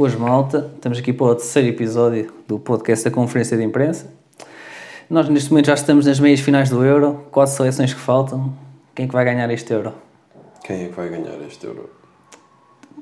[0.00, 4.06] Hoje, malta, estamos aqui para o terceiro episódio do podcast da Conferência de Imprensa.
[5.10, 8.54] Nós, neste momento, já estamos nas meias finais do Euro, quatro seleções que faltam.
[8.94, 9.92] Quem é que vai ganhar este Euro?
[10.62, 11.90] Quem é que vai ganhar este Euro?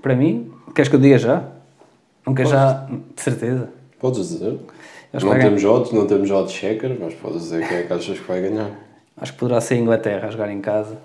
[0.00, 1.46] Para mim, queres que eu diga já?
[2.26, 3.68] Nunca já, de certeza.
[4.00, 4.58] Podes dizer?
[5.12, 8.18] Acho não temos odds, não temos odds checker, mas podes dizer quem é que achas
[8.18, 8.70] que vai ganhar.
[9.18, 10.96] Acho que poderá ser a Inglaterra a jogar em casa.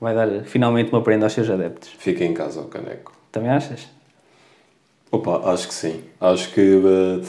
[0.00, 1.90] Vai dar finalmente uma prenda aos seus adeptos.
[1.96, 3.12] Fica em casa ao caneco.
[3.30, 3.94] Também achas?
[5.10, 6.02] Opa, acho que sim.
[6.20, 7.20] Acho que eh,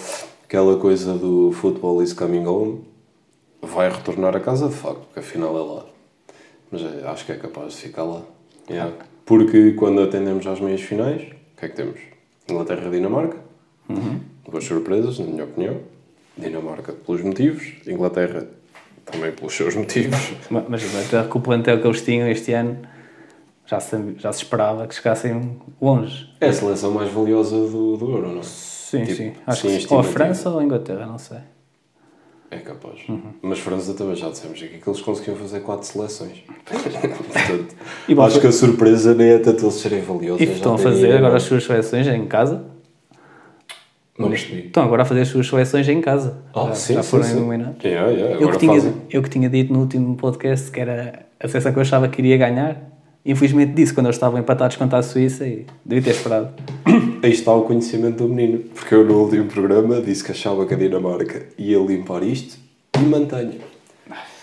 [0.46, 2.82] aquela coisa do football is coming home
[3.62, 5.86] vai retornar a casa de facto, porque afinal é lá.
[6.72, 8.22] Mas eh, acho que é capaz de ficar lá.
[8.70, 8.94] Yeah.
[9.26, 12.00] Porque quando atendemos às meias finais, o que é que temos?
[12.50, 13.38] Inglaterra e Dinamarca.
[14.50, 15.78] Duas surpresas, na minha opinião.
[16.38, 18.48] Dinamarca pelos motivos, Inglaterra
[19.06, 20.34] também pelos seus motivos.
[20.50, 20.84] Ma- Mas
[21.30, 22.78] com o plantel que eles tinham este ano,
[23.68, 26.30] já se, já se esperava que chegassem longe.
[26.42, 28.44] É a seleção mais valiosa do, do Euro, não é?
[28.44, 29.34] Sim, Tipo, sim.
[29.46, 29.94] Acho sim, que sim.
[29.94, 30.04] Ou a.
[30.04, 31.38] França ou a Inglaterra, não sei.
[32.50, 33.00] É capaz.
[33.42, 36.44] Mas França também já dissemos aqui que eles conseguiam fazer quatro seleções.
[36.64, 37.76] Portanto,
[38.08, 40.42] E vão acho que a surpresa nem é tanto eles serem valiosos.
[40.42, 41.36] E é estão a fazer agora embora.
[41.36, 42.64] as suas seleções em casa?
[44.18, 44.68] Não percebi.
[44.68, 46.42] Estão agora a fazer as suas seleções em casa.
[46.56, 47.38] Ah, já, sim, já foram sim.
[47.38, 47.84] eliminados.
[47.84, 51.48] Yeah, yeah, Eu que, tinha, eu que tinha dito no último podcast que era a
[51.50, 52.97] seleção que eu achava que iria ganhar.
[53.28, 56.50] Infelizmente disse quando eles estavam empatados contra a Suíça e devia ter esperado.
[57.22, 58.60] Aí está o conhecimento do menino.
[58.74, 62.58] Porque eu no último programa disse que achava que a Dinamarca ia limpar isto
[62.98, 63.56] e mantenho.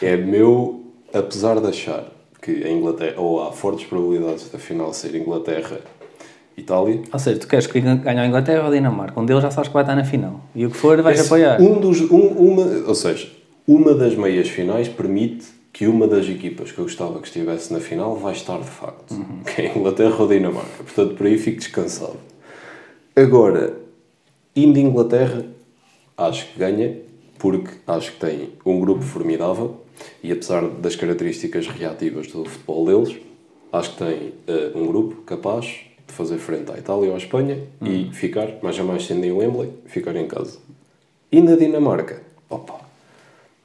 [0.02, 2.04] É meu, apesar de achar
[2.42, 7.66] que a Inglaterra, ou há fortes probabilidades da final ser Inglaterra-Itália, Ou seja, tu queres
[7.66, 9.18] que ganhe a Inglaterra ou a Dinamarca?
[9.18, 10.40] Um deles já sabes que vai estar na final.
[10.54, 11.60] E o que for vais Esse- apoiar.
[11.60, 13.28] Um dos, um- uma, ou seja,
[13.66, 17.80] uma das meias finais permite que uma das equipas que eu gostava que estivesse na
[17.80, 19.10] final vai estar de facto.
[19.12, 19.42] Uhum.
[19.44, 20.84] Que é a Inglaterra ou a Dinamarca.
[20.84, 22.16] Portanto, por aí fico descansado.
[23.16, 23.76] Agora,
[24.54, 25.44] indo Inglaterra,
[26.16, 26.96] acho que ganha,
[27.40, 29.80] porque acho que tem um grupo formidável
[30.22, 33.20] e apesar das características reativas do futebol deles,
[33.72, 35.66] acho que tem eh, um grupo capaz
[36.06, 39.32] de fazer frente à Itália ou à Espanha e ficar, mais a mais sendo em
[39.32, 40.58] Wembley, ficar em casa.
[41.32, 42.83] E na Dinamarca, opa,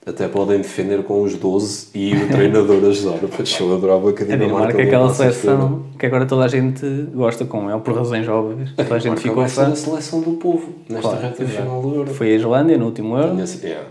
[0.06, 3.20] até podem defender com os 12 e o treinador ajudar,
[3.60, 6.86] eu adorava que a A Dinamarca Dinamarca é aquela seleção que agora toda a gente
[7.14, 8.72] gosta com ele, por razões óbvias.
[8.72, 12.14] Toda a gente Dinamarca ficou a seleção do povo nesta Claro, reta final do Euro.
[12.14, 13.38] Foi a Islândia no último Euro.
[13.40, 13.86] Yeah,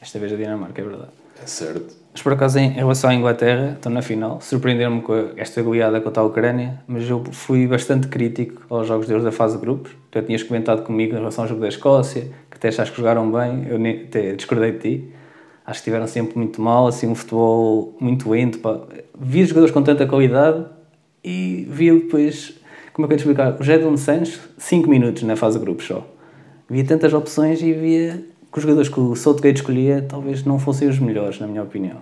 [0.00, 1.08] Esta vez a Dinamarca, é verdade.
[1.42, 2.06] é certo.
[2.12, 4.40] Mas por acaso, em relação à Inglaterra, estão na final.
[4.40, 9.22] Surpreenderam-me com esta goleada contra a Ucrânia, mas eu fui bastante crítico aos jogos deles
[9.22, 9.92] da fase de grupos.
[10.10, 13.30] Tu tinhas comentado comigo em relação ao jogo da Escócia, que até achaste que jogaram
[13.30, 15.08] bem, eu até discordei de ti.
[15.66, 18.60] Acho que estiveram sempre muito mal, assim, um futebol muito lento.
[18.60, 18.78] Pá.
[19.18, 20.64] Vi os jogadores com tanta qualidade
[21.24, 22.54] e vi depois,
[22.92, 23.60] como é que eu te explicar?
[23.60, 26.06] O Jadon Sancho, 5 minutos na fase de grupos só.
[26.70, 30.88] Via tantas opções e via que os jogadores que o Southgate escolhia talvez não fossem
[30.88, 31.98] os melhores, na minha opinião.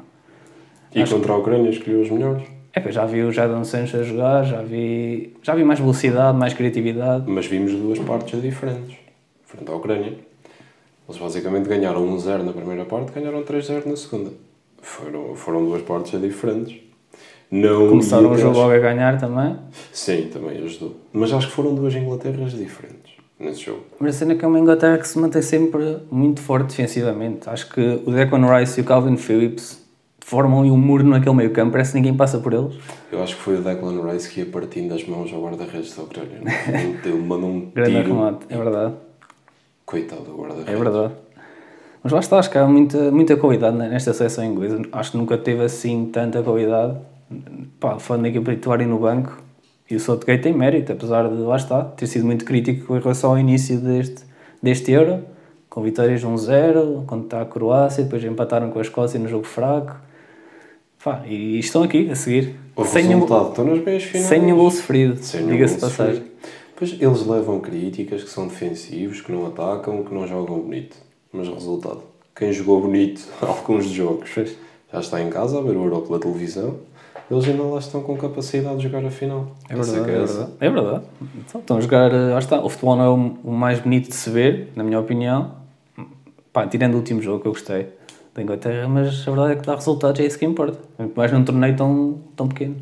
[0.95, 2.45] E contra a Ucrânia escolheu os melhores.
[2.75, 5.79] É que eu já vi o Jadon Sancho a jogar, já vi, já vi mais
[5.79, 7.25] velocidade, mais criatividade.
[7.27, 8.97] Mas vimos duas partes diferentes.
[9.45, 10.13] Frente à Ucrânia.
[11.09, 14.31] Eles basicamente ganharam 1-0 na primeira parte, ganharam 3-0 na segunda.
[14.81, 16.77] Foram, foram duas partes diferentes.
[17.51, 19.57] Não Começaram o jogo logo a ganhar também.
[19.93, 20.97] Sim, também ajudou.
[21.13, 23.81] Mas acho que foram duas Inglaterras diferentes nesse jogo.
[24.01, 27.49] Mas a cena é que é uma Inglaterra que se mantém sempre muito forte defensivamente.
[27.49, 29.85] Acho que o Declan Rice e o Calvin Phillips
[30.21, 32.75] formam ali um muro naquele meio campo, parece que ninguém passa por eles.
[33.13, 36.03] Eu acho que foi o Declan Rice que ia partindo as mãos ao guarda-redes da
[36.03, 36.41] Ucrânia.
[36.43, 36.97] não é?
[37.05, 38.09] Ele mandou um Grande tiro.
[38.15, 38.95] remate, é verdade.
[39.85, 40.73] Coitado do guarda-redes.
[40.73, 41.15] É verdade.
[42.03, 44.83] Mas lá está, acho que há muita, muita qualidade nesta seleção inglesa.
[44.93, 46.99] Acho que nunca teve assim tanta qualidade.
[47.81, 49.43] Pá, falando da equipa titular e no banco,
[49.91, 53.31] e o Southgate tem mérito, apesar de, lá está, ter sido muito crítico em relação
[53.31, 54.25] ao início deste,
[54.63, 55.25] deste Euro,
[55.69, 59.97] com vitórias 1-0, contra a Croácia, depois empataram com a Escócia no jogo fraco.
[61.03, 62.57] Pá, e estão aqui a seguir.
[62.75, 64.27] O sem resultado, estão nas meias finais.
[64.27, 66.23] sem nenhum gol sofrido, diga-se passagem.
[66.77, 70.97] Pois eles levam críticas que são defensivos, que não atacam, que não jogam bonito.
[71.33, 72.03] Mas resultado,
[72.35, 74.31] quem jogou bonito alguns jogos
[74.93, 76.77] já está em casa a ver o Euro pela televisão,
[77.31, 79.49] eles ainda lá estão com capacidade de jogar a final.
[79.69, 80.35] É verdade, que é essa.
[80.35, 80.53] verdade.
[80.61, 81.05] É verdade.
[81.39, 82.63] Então, estão a jogar, eh, lá está.
[82.63, 85.53] O futebol não é o, o mais bonito de se ver, na minha opinião.
[86.53, 87.89] Pá, tirando o último jogo que eu gostei
[88.35, 90.79] da Inglaterra, mas a verdade é que dá resultados, é isso que importa.
[90.99, 92.77] Muito mais num torneio tão, tão pequeno.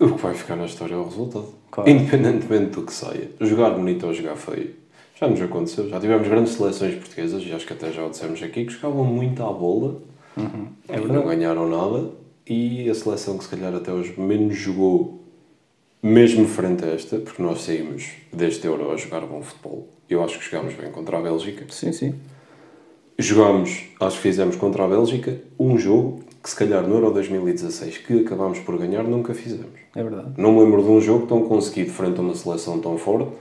[0.00, 1.48] O que vai ficar na história é o resultado.
[1.70, 1.90] Claro.
[1.90, 3.30] Independentemente do que saia.
[3.40, 4.74] Jogar bonito ou jogar feio.
[5.18, 5.88] Já nos aconteceu.
[5.88, 9.04] Já tivemos grandes seleções portuguesas, e acho que até já o dissemos aqui, que jogavam
[9.04, 10.02] muito à bola
[10.88, 12.10] É e não ganharam nada.
[12.46, 15.22] E a seleção que se calhar até hoje menos jogou
[16.02, 20.38] mesmo frente a esta, porque nós saímos deste Euro a jogar bom futebol, eu acho
[20.38, 21.64] que jogámos bem contra a Bélgica.
[21.70, 22.14] Sim, sim.
[23.18, 27.98] Jogámos, acho que fizemos contra a Bélgica, um jogo que se calhar no Euro 2016,
[27.98, 29.80] que acabámos por ganhar, nunca fizemos.
[29.96, 30.34] É verdade.
[30.36, 33.32] Não me lembro de um jogo tão conseguido frente a uma seleção tão forte,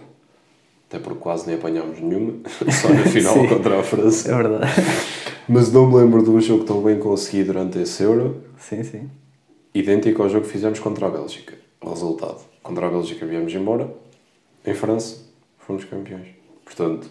[0.89, 2.33] até porque quase nem apanhámos nenhuma,
[2.81, 4.31] só na final contra a França.
[4.31, 4.71] É verdade.
[5.47, 9.07] Mas não me lembro de um jogo tão bem conseguido durante esse Euro, sim, sim.
[9.71, 11.53] idêntico ao jogo que fizemos contra a Bélgica.
[11.81, 13.87] O resultado: contra a Bélgica viemos embora,
[14.65, 15.17] em França
[15.59, 16.29] fomos campeões.
[16.63, 17.07] Portanto,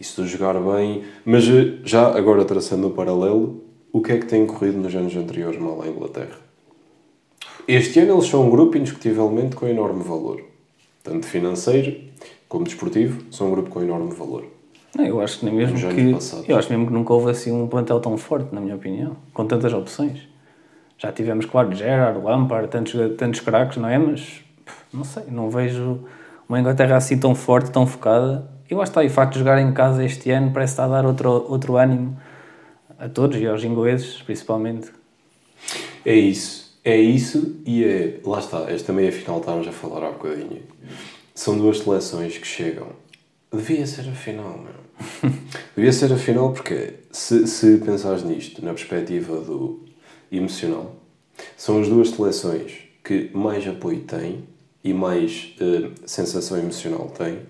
[0.00, 1.04] isso de jogar bem.
[1.22, 1.44] Mas
[1.84, 3.62] já agora traçando o paralelo,
[3.94, 6.36] o que é que tem corrido nos anos anteriores mal à Inglaterra?
[7.68, 10.42] Este ano eles são um grupo indiscutivelmente com enorme valor.
[11.04, 12.00] Tanto financeiro
[12.48, 14.46] como desportivo, são um grupo com enorme valor.
[14.96, 16.12] Não, eu acho que nem mesmo que.
[16.12, 16.48] passados.
[16.48, 19.46] Eu acho mesmo que nunca houve assim um plantel tão forte, na minha opinião, com
[19.46, 20.22] tantas opções.
[20.98, 23.96] Já tivemos, claro, Gerard, Lampard, tantos, tantos craques, não é?
[23.96, 24.40] Mas
[24.92, 26.00] não sei, não vejo
[26.48, 28.50] uma Inglaterra assim tão forte, tão focada.
[28.68, 30.86] Eu acho que está aí o facto de jogar em casa este ano parece estar
[30.86, 32.16] a dar outro, outro ânimo
[33.04, 34.90] a todos e aos ingleses, principalmente.
[36.06, 36.74] É isso.
[36.82, 38.20] É isso e é.
[38.24, 40.62] Lá está, esta meia final estávamos a falar há bocadinho.
[41.34, 42.88] São duas seleções que chegam.
[43.52, 45.30] Devia ser a final, meu.
[45.76, 49.80] Devia ser a final porque, se, se pensares nisto, na perspectiva do
[50.32, 50.96] emocional,
[51.56, 52.72] são as duas seleções
[53.02, 54.44] que mais apoio têm
[54.82, 57.40] e mais eh, sensação emocional têm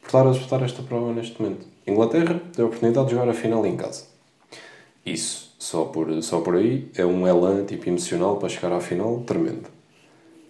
[0.00, 1.66] por estar a disputar esta prova neste momento.
[1.86, 4.11] Inglaterra tem a oportunidade de jogar a final em casa.
[5.04, 9.22] Isso, só por, só por aí, é um elan tipo emocional para chegar à final
[9.26, 9.68] tremendo.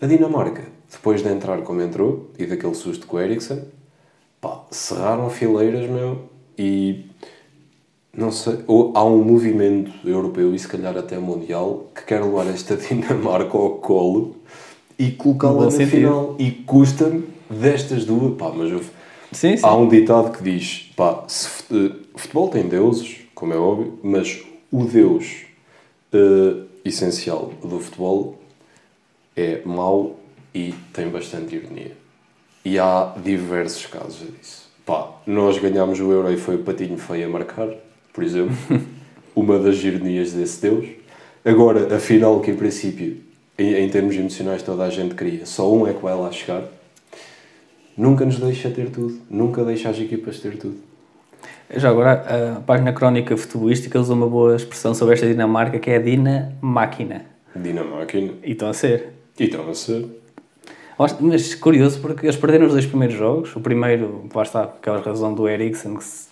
[0.01, 3.63] A Dinamarca, depois de entrar como entrou e daquele susto com o Eriksen,
[4.41, 6.29] pá, cerraram fileiras, meu,
[6.59, 7.07] e
[8.15, 12.47] não sei, ou há um movimento europeu e se calhar até mundial que quer levar
[12.47, 14.37] esta Dinamarca ao colo
[14.99, 15.91] e colocá-la na sentido.
[15.91, 16.37] final.
[16.39, 18.81] E custa-me destas duas, pá, mas eu,
[19.33, 19.65] Sim, sim.
[19.65, 24.41] Há um ditado que diz: pá, se eh, futebol tem deuses, como é óbvio, mas
[24.71, 25.47] o deus
[26.13, 28.39] eh, essencial do futebol
[29.35, 30.21] é mau
[30.55, 31.91] e tem bastante ironia.
[32.65, 34.71] E há diversos casos disso.
[34.87, 37.69] Pá, nós ganhámos o Euro e foi o Patinho Feio a marcar,
[38.13, 38.55] por exemplo.
[39.35, 40.87] uma das ironias desse deus.
[41.45, 43.17] Agora, a final que em princípio,
[43.59, 46.63] em, em termos emocionais, toda a gente queria, só um é que vai lá chegar.
[47.97, 49.21] Nunca nos deixa ter tudo.
[49.29, 50.92] Nunca deixa as equipas ter tudo.
[51.75, 55.97] Já agora, a página crónica futebolística usa uma boa expressão sobre esta Dinamarca que é
[55.97, 57.25] a Dina Máquina.
[57.57, 58.33] Dinamáquina.
[58.45, 59.13] E estão a ser.
[59.39, 60.07] E estão a ser.
[61.21, 63.57] Mas curioso porque eles perderam os dois primeiros jogos.
[63.57, 66.29] O primeiro, lá está, aquela razão do Eriksen, que se-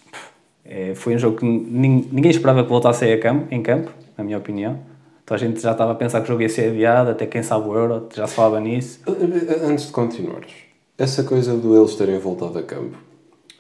[0.64, 4.22] é, foi um jogo que nin- ninguém esperava que voltasse a campo, em campo, na
[4.22, 4.78] minha opinião.
[5.25, 7.43] Então a gente já estava a pensar que o jogo ia ser adiado, até quem
[7.43, 9.00] sabe o Euro, já se falava nisso.
[9.64, 10.50] Antes de continuares,
[10.98, 12.96] essa coisa de eles terem voltado a campo,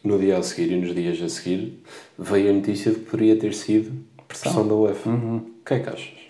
[0.02, 1.82] no dia a seguir e nos dias a seguir,
[2.18, 3.92] veio a notícia de que poderia ter sido
[4.26, 5.10] pressão, da UEFA.
[5.10, 6.20] O que é que achas?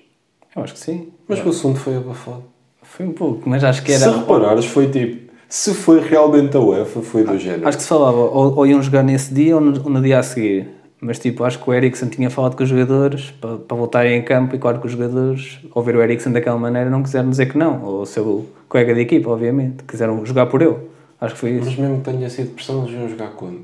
[0.56, 1.08] Eu acho que sim.
[1.28, 2.44] Mas o assunto foi abafado.
[2.82, 4.10] Foi um pouco, mas acho que era.
[4.10, 5.30] Se reparares, foi tipo...
[5.48, 7.66] Se foi realmente a UEFA, foi do género.
[7.68, 10.18] Acho que se falava ou, ou iam jogar nesse dia ou no, ou no dia
[10.18, 10.68] a seguir.
[11.00, 14.22] Mas tipo, acho que o Eriksen tinha falado com os jogadores para, para voltarem em
[14.22, 17.46] campo e claro que os jogadores, ao ver o Eriksen daquela maneira, não quiseram dizer
[17.46, 17.82] que não.
[17.82, 20.76] Ou o seu colega de equipa, obviamente, quiseram jogar por ele.
[21.20, 21.66] Acho que foi isso.
[21.66, 23.62] Mas mesmo que tenha sido pressão, eles iam jogar quando?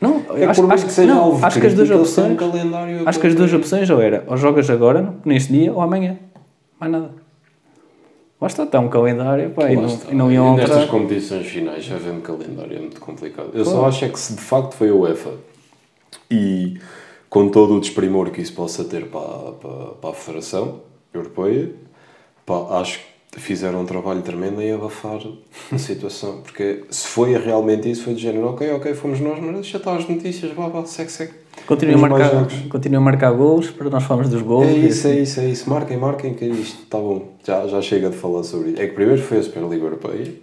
[0.00, 2.38] Não, É acho, acho, que seja não, alvo acho que as duas um opções.
[2.38, 6.16] calendário Acho que as duas opções ou era ou jogas agora, neste dia, ou amanhã.
[6.78, 7.10] Mais nada.
[8.40, 10.88] Lá está, um calendário pá, e, não, e não iam E Nestas alterar.
[11.00, 13.50] competições finais, já vendo calendário é muito complicado.
[13.52, 15.32] Eu só acho é que se de facto foi a UEFA
[16.30, 16.78] e
[17.28, 20.80] com todo o desprimor que isso possa ter para, para, para a Federação
[21.12, 21.72] Europeia,
[22.46, 23.04] pá, acho que
[23.38, 25.20] fizeram um trabalho tremendo em abafar
[25.72, 26.40] a situação.
[26.42, 29.96] Porque se foi realmente isso, foi de género, ok, ok, fomos nós, mas deixa estar
[29.96, 31.32] as notícias, vá, vá, segue, segue.
[31.66, 34.66] Continuem a, marcar, continuem a marcar gols para nós falarmos dos gols.
[34.66, 35.18] É isso, assim.
[35.18, 35.70] é isso, é isso.
[35.70, 37.34] Marquem, marquem que isto está bom.
[37.44, 38.80] Já, já chega de falar sobre isso.
[38.80, 40.34] É que primeiro foi a Superliga Europeia,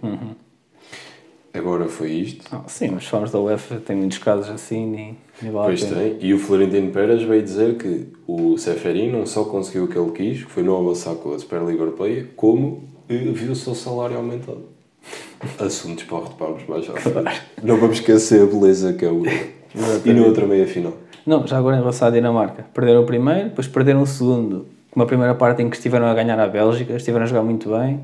[1.58, 2.44] agora foi isto.
[2.52, 5.86] Ah, sim, mas falamos da UEFA, tem muitos casos assim, nem, nem vale Pois a
[5.88, 6.00] pena.
[6.00, 6.16] tem.
[6.20, 10.10] E o Florentino Pérez veio dizer que o Seferin não só conseguiu o que ele
[10.12, 14.64] quis, que foi não avançar com a Superliga Europeia, como viu o seu salário aumentado.
[15.58, 17.42] Assuntos para retomarmos mais à frente.
[17.62, 19.22] Não vamos esquecer a beleza que é o
[20.04, 20.94] E na outra meia final.
[21.26, 22.64] Não, já agora em relação à Dinamarca.
[22.72, 24.66] Perderam o primeiro, depois perderam o segundo.
[24.94, 28.00] Uma primeira parte em que estiveram a ganhar a Bélgica, estiveram a jogar muito bem.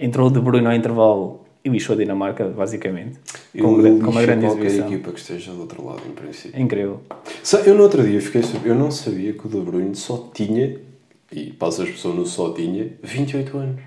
[0.00, 3.18] Entrou o De Bruyne ao intervalo e lixou a Dinamarca, basicamente.
[3.58, 4.92] Com, Eu gra- com uma grande qualquer exibição.
[4.92, 6.58] equipa que esteja do outro lado, em princípio.
[6.58, 7.00] É incrível.
[7.42, 10.76] Sa- Eu no outro dia fiquei eu não sabia que o De Bruyne só tinha,
[11.30, 13.80] e passa a expressão no só tinha, 28 anos.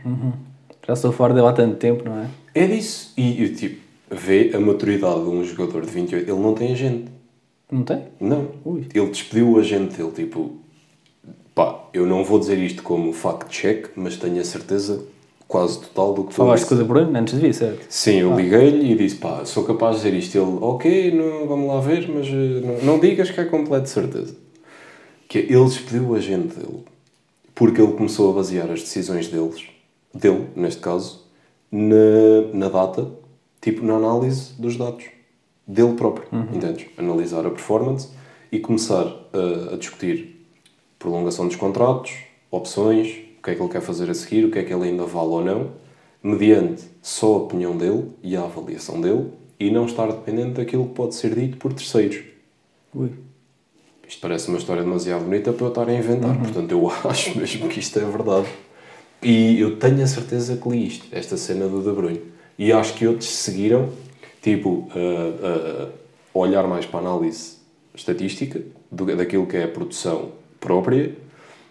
[0.88, 2.28] Já sou fora dele há tanto tempo, não é?
[2.54, 3.12] É disso.
[3.18, 6.30] E, e tipo, vê a maturidade de um jogador de 28.
[6.32, 7.06] Ele não tem agente.
[7.72, 8.04] Não tem?
[8.20, 8.50] Não.
[8.64, 8.86] Ui.
[8.94, 10.58] Ele despediu o agente dele, tipo,
[11.56, 15.04] pá, eu não vou dizer isto como fact-check, mas tenho a certeza
[15.48, 17.86] quase total do que a Falaste com o De Bruyne antes de vir, certo?
[17.90, 20.38] Sim, eu liguei-lhe e disse, pá, sou capaz de dizer isto.
[20.38, 24.36] Ele, ok, não, vamos lá ver, mas eh, não, não digas que é completo certeza.
[25.28, 26.84] Que ele despediu o agente dele.
[27.54, 29.64] Porque ele começou a basear as decisões deles,
[30.14, 31.24] dele, neste caso,
[31.72, 33.08] na, na data,
[33.62, 35.06] tipo na análise dos dados
[35.68, 36.28] dele próprio.
[36.54, 36.88] Entendes?
[36.98, 38.10] Analisar a performance
[38.52, 40.46] e começar a, a discutir
[41.00, 42.14] prolongação dos contratos,
[42.52, 45.06] opções, que é que ele quer fazer a seguir, o que é que ele ainda
[45.06, 45.72] vale ou não,
[46.24, 49.28] mediante só a opinião dele e a avaliação dele
[49.60, 52.24] e não estar dependente daquilo que pode ser dito por terceiros.
[52.94, 53.12] Ui.
[54.08, 57.70] Isto parece uma história demasiado bonita para eu estar a inventar, portanto eu acho mesmo
[57.70, 58.48] que isto é verdade.
[59.22, 62.22] E eu tenho a certeza que li isto, esta cena do De Bruyne.
[62.58, 63.90] E acho que outros seguiram,
[64.42, 65.90] tipo, a, a
[66.34, 67.58] olhar mais para a análise
[67.94, 68.62] estatística
[68.92, 71.16] do, daquilo que é a produção própria,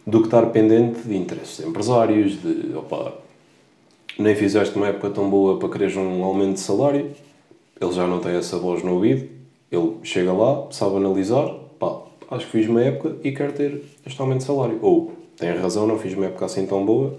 [0.06, 3.14] do que estar pendente de interesses de empresários, de, opa,
[4.18, 7.10] nem fizeste uma época tão boa para quereres um aumento de salário,
[7.80, 9.28] ele já não tem essa voz no ouvido,
[9.70, 14.20] ele chega lá, sabe analisar, pá, acho que fiz uma época e quero ter este
[14.20, 14.78] aumento de salário.
[14.82, 17.18] Ou, tem razão, não fiz uma época assim tão boa,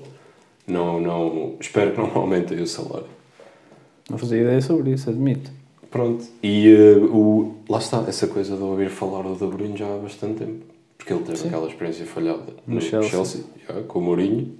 [0.67, 3.07] não, não, espero que não aumentem o salário.
[4.09, 5.51] Não fazia ideia sobre isso, admito.
[5.89, 6.25] Pronto.
[6.43, 9.97] E eh, o, lá está, essa coisa de ouvir falar do De Bruyne já há
[9.97, 10.74] bastante tempo.
[11.05, 13.43] Porque ele teve aquela experiência falhada no, No Chelsea, Chelsea.
[13.67, 14.57] já, com o Mourinho.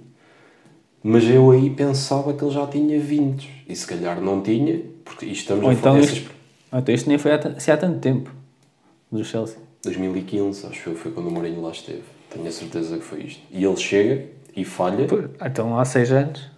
[1.02, 3.42] Mas eu aí pensava que ele já tinha vindo.
[3.68, 6.30] E se calhar não tinha, porque isto estamos Ou a então, falar isto,
[6.72, 8.30] então isto nem foi há, se há tanto tempo.
[9.10, 9.56] Do Chelsea.
[9.82, 12.02] 2015, acho eu, foi quando o Mourinho lá esteve.
[12.30, 13.42] Tenho a certeza que foi isto.
[13.50, 14.26] E ele chega
[14.56, 16.48] e falha Pô, Então há seis anos,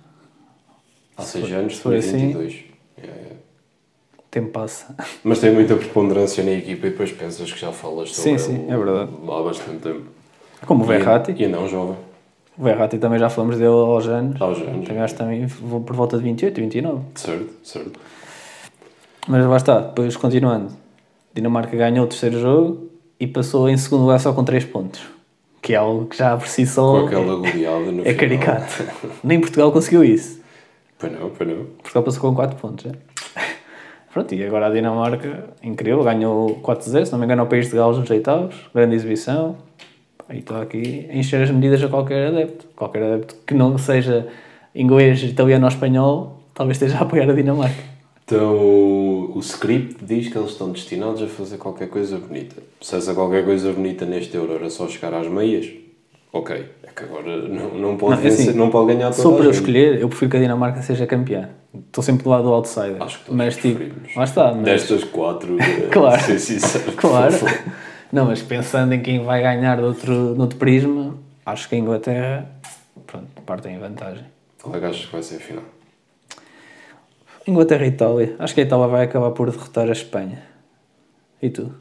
[1.17, 2.65] há seis anos, se for foi assim- 22.
[3.03, 3.33] É, é.
[3.33, 3.38] o
[4.41, 4.95] tempo passa.
[5.25, 8.67] Mas tem muita preponderância na equipa e depois pensas que já falas sobre Sim, sim,
[8.69, 9.11] é verdade.
[9.23, 10.03] há bastante tempo.
[10.67, 11.33] Como o Verratti.
[11.33, 11.97] E, e não jovem.
[12.59, 14.41] O Verratti também já falamos dele aos anos.
[14.41, 14.87] Aos anos.
[14.87, 17.01] Tem gajo também por volta de 28, 29.
[17.15, 18.01] Certo, certo.
[19.29, 20.73] Mas lá está, depois continuando.
[21.35, 22.89] Dinamarca ganhou o terceiro jogo
[23.21, 25.01] e passou em segundo lugar só com 3 pontos.
[25.63, 28.17] Que é algo que já por si Com só aquela goleada no é final.
[28.17, 28.85] caricato.
[29.23, 30.41] Nem Portugal conseguiu isso.
[30.99, 31.65] Pois não, pois não.
[31.81, 32.87] Portugal passou com 4 pontos.
[32.87, 32.93] É?
[34.19, 37.77] Pronto, e agora a Dinamarca, incrível, ganhou 4-0, se não me engano, ao País de
[37.77, 39.57] Gales nos oitavos, grande exibição.
[40.29, 42.67] E está aqui a encher as medidas a qualquer adepto.
[42.75, 44.27] Qualquer adepto que não seja
[44.75, 47.81] inglês, italiano ou espanhol, talvez esteja a apoiar a Dinamarca.
[48.25, 52.57] Então, o, o script diz que eles estão destinados a fazer qualquer coisa bonita.
[52.81, 55.71] Se essa qualquer coisa bonita neste Euro era só chegar às meias,
[56.33, 56.71] ok.
[56.83, 59.33] É que agora não, não, pode, Não, é assim, vencer, não pode ganhar toda Só
[59.33, 61.51] para eu escolher, eu prefiro que a Dinamarca seja campeã.
[61.75, 63.03] Estou sempre do lado do outsider.
[63.03, 63.85] Acho que todos mas tipo,
[64.17, 64.53] lá está.
[64.53, 66.23] Mas, Destas quatro, eh, Claro.
[66.23, 67.35] ser sincero, claro.
[68.13, 71.79] Não, mas pensando em quem vai ganhar de outro, de outro prisma, acho que a
[71.79, 72.51] Inglaterra,
[73.07, 74.25] pronto, partem em vantagem.
[74.63, 75.65] Qual é que achas que vai ser a final?
[77.47, 78.37] Inglaterra e Itália.
[78.39, 80.43] Acho que a Itália vai acabar por derrotar a Espanha.
[81.41, 81.73] E tu?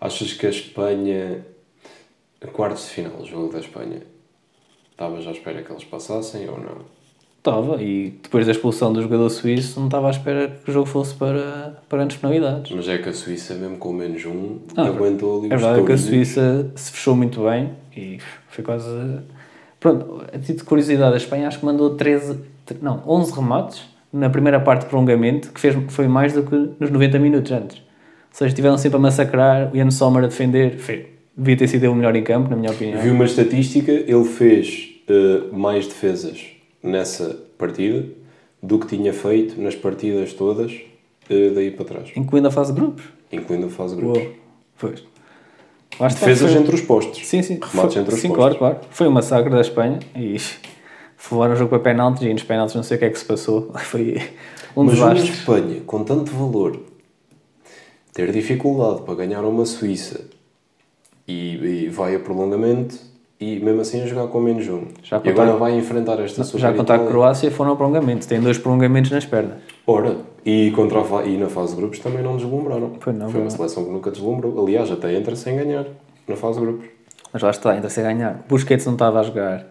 [0.00, 1.44] Achas que a Espanha,
[2.46, 4.02] quartos de final, jogo da Espanha,
[4.90, 6.98] estavas à espera que eles passassem ou não?
[7.38, 10.86] Estava, e depois da expulsão do jogador suíço, não estava à espera que o jogo
[10.86, 12.72] fosse para, para grandes penalidades.
[12.72, 15.92] Mas é que a Suíça, mesmo com menos um, Ah, aguentou ali É verdade que
[15.92, 15.96] a.
[15.98, 18.18] Suíça se fechou muito bem e
[18.48, 18.88] foi quase.
[19.78, 22.40] Pronto, a título de curiosidade, a Espanha acho que mandou 13,
[22.82, 26.90] não, 11 remates na primeira parte de prolongamento, que fez, foi mais do que nos
[26.90, 27.78] 90 minutos antes.
[27.78, 27.84] Ou
[28.32, 31.06] seja, estiveram sempre a massacrar, o Ian Sommer a defender, fez,
[31.38, 33.00] devia ter sido ele o melhor em campo, na minha opinião.
[33.00, 36.44] Vi uma estatística, ele fez eh, mais defesas
[36.82, 38.04] nessa partida
[38.62, 40.72] do que tinha feito nas partidas todas
[41.30, 43.04] eh, daí para trás, Incluindo a fase de grupos.
[43.32, 44.22] incluindo a fase de grupos.
[44.22, 44.32] Uou.
[44.78, 45.04] Pois.
[45.98, 47.26] Lá Defesas foi- entre os postos.
[47.26, 47.54] Sim, sim.
[47.54, 48.36] Remates Foi- entre os sim, postos.
[48.36, 48.78] claro, claro.
[48.90, 50.36] Foi um massacre da Espanha e
[51.32, 53.24] levaram o jogo para penaltis e nos penaltis não sei o que é que se
[53.24, 53.72] passou.
[53.78, 54.20] Foi
[54.76, 55.30] um Mas desastre.
[55.30, 56.80] Espanha, com tanto valor,
[58.12, 60.20] ter dificuldade para ganhar uma Suíça
[61.28, 62.96] e, e vai a prolongamento
[63.40, 64.84] e mesmo assim a jogar com menos um.
[65.02, 67.06] Já e agora vai enfrentar esta Super Já contar a.
[67.06, 68.26] Croácia foram ao prolongamento.
[68.26, 69.58] Tem dois prolongamentos nas pernas.
[69.86, 72.94] Ora, e, contra a, e na fase de grupos também não deslumbraram.
[72.98, 74.60] Pois não, Foi uma pois seleção que nunca deslumbrou.
[74.60, 75.86] Aliás, até entra sem ganhar
[76.26, 76.88] na fase de grupos.
[77.32, 78.44] Mas lá está, ainda se a ganhar.
[78.48, 79.66] Busquets não estava a jogar.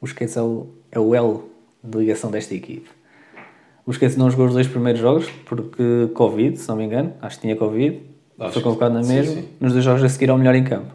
[0.00, 1.50] Busquets é o, é o elo
[1.82, 2.88] de ligação desta equipe.
[3.84, 7.14] Busquets não jogou os dois primeiros jogos porque Covid, se não me engano.
[7.20, 8.09] Acho que tinha Covid.
[8.40, 9.34] Acho foi convocado na sim, mesma.
[9.34, 9.44] sim.
[9.60, 10.92] Nos dois jogos a seguir ao melhor em campo.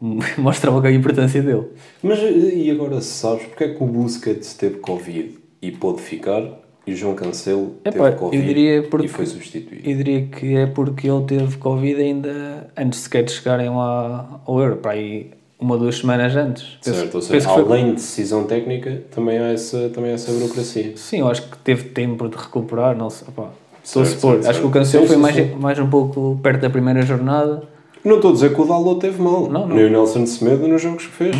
[0.38, 1.66] Mostra logo a importância dele.
[2.02, 6.42] Mas e agora sabes porque é que o Busquets teve Covid e pôde ficar,
[6.86, 9.88] e o João Cancelo Epá, teve Covid eu diria porque- e foi substituído.
[9.88, 14.60] Eu diria que é porque ele teve Covid ainda antes sequer de chegarem lá ao
[14.60, 15.30] Euro, para aí
[15.60, 16.78] uma ou duas semanas antes.
[16.80, 20.32] Certo, ou seja, que foi- além de decisão técnica, também há essa, também há essa
[20.32, 20.96] burocracia.
[20.96, 23.28] Sim, eu acho que teve tempo de recuperar, não sei.
[23.28, 23.50] opá,
[23.82, 24.40] Estou a supor.
[24.46, 24.70] acho que o.
[24.70, 25.54] Cancelo foi mais, sim.
[25.56, 27.62] mais um pouco perto da primeira jornada.
[28.04, 29.76] Não estou a dizer que o Dalot teve mal, Não, não.
[29.76, 31.36] nem o Nelson Semedo nos jogos que fez.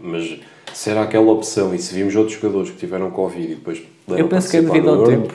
[0.00, 0.40] Mas
[0.72, 4.28] se era aquela opção e se vimos outros jogadores que tiveram Covid e depois Eu
[4.28, 5.34] penso que é devido ao Euro, tempo.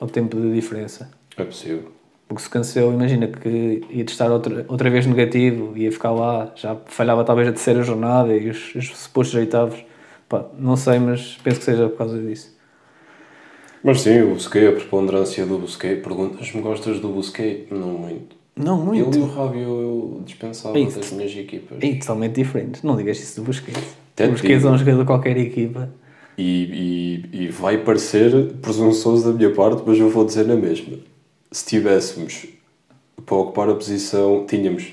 [0.00, 1.10] Ao tempo de diferença.
[1.36, 1.84] É possível.
[2.28, 6.76] Porque se Cancelo, imagina que ia testar outra, outra vez negativo, ia ficar lá, já
[6.86, 9.78] falhava talvez a terceira jornada e os, os supostos oitavos.
[10.28, 12.56] Pá, não sei, mas penso que seja por causa disso.
[13.84, 16.02] Mas sim, o Busquets, a preponderância do Busquets.
[16.02, 17.66] Perguntas-me, gostas do Busquets?
[17.70, 18.36] Não muito.
[18.56, 19.16] Não, muito.
[19.16, 21.78] Ele e o Rabiot eu dispensava É das minhas equipas.
[21.80, 22.84] É totalmente diferente.
[22.86, 23.82] Não digas isso do Busquets.
[24.14, 24.68] Até o Busquets digo.
[24.68, 25.88] é um jogador de qualquer equipa.
[26.38, 30.96] E, e, e vai parecer presunçoso da minha parte, mas eu vou dizer na mesma.
[31.50, 32.46] Se tivéssemos
[33.26, 34.92] para ocupar a posição, tínhamos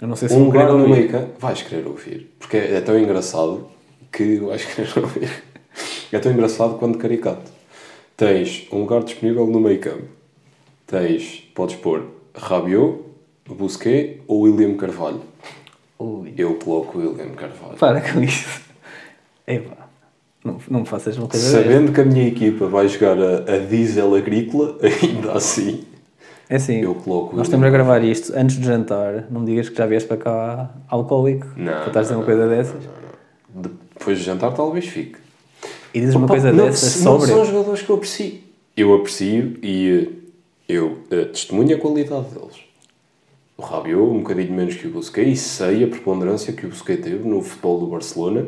[0.00, 1.32] Eu não sei se um lugar no meio campo.
[1.38, 2.30] Vais querer ouvir.
[2.38, 3.66] Porque é, é tão engraçado
[4.12, 5.30] que vais querer ouvir.
[6.12, 7.53] É tão engraçado quanto caricato.
[8.16, 10.04] Tens um lugar disponível no meio campo.
[10.86, 12.04] Tens, podes pôr
[12.34, 13.00] Rabiot,
[13.48, 15.20] Busquets ou William Carvalho.
[15.98, 17.76] Ui, Eu coloco o William Carvalho.
[17.78, 18.60] para com isso.
[19.46, 19.88] Epá,
[20.44, 21.50] não, não me faças uma coisa.
[21.62, 25.84] Sabendo que a minha equipa vai jogar a, a diesel agrícola, ainda assim,
[26.48, 29.26] É assim, eu coloco nós estamos a gravar isto antes do jantar.
[29.30, 31.46] Não me digas que já vieste para cá alcoólico.
[31.56, 32.82] Não, para estás a dizer não, uma coisa dessas.
[33.48, 35.23] Depois de jantar, talvez fique.
[35.94, 37.32] E dizes uma coisa não, dessas não sobre.
[37.32, 38.34] são jogadores que eu aprecio.
[38.76, 40.08] Eu aprecio e eh,
[40.68, 42.56] eu eh, testemunho a qualidade deles.
[43.56, 47.04] O Rabiot, um bocadinho menos que o Busquets, e sei a preponderância que o Busquets
[47.04, 48.46] teve no futebol do Barcelona.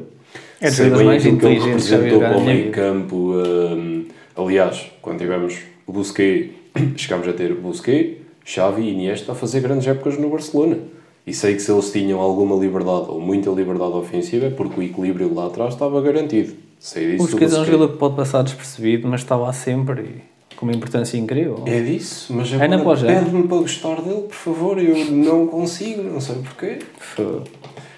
[0.61, 3.17] É sei bem mais aquilo que ele representou para o meio campo.
[3.35, 5.57] hum, aliás, quando tivemos
[5.87, 6.51] o Busquets,
[6.97, 10.79] chegámos a ter o Busquets, Xavi e Iniesta a fazer grandes épocas no Barcelona.
[11.25, 14.83] E sei que se eles tinham alguma liberdade ou muita liberdade ofensiva é porque o
[14.83, 16.66] equilíbrio lá atrás estava garantido.
[16.79, 17.25] Sei disso.
[17.25, 20.67] O Busquets é um jogador que pode passar despercebido, mas está lá sempre e com
[20.67, 21.63] uma importância incrível.
[21.67, 26.21] É disso, mas É agora pede-me para gostar dele, por favor, eu não consigo, não
[26.21, 26.79] sei porquê.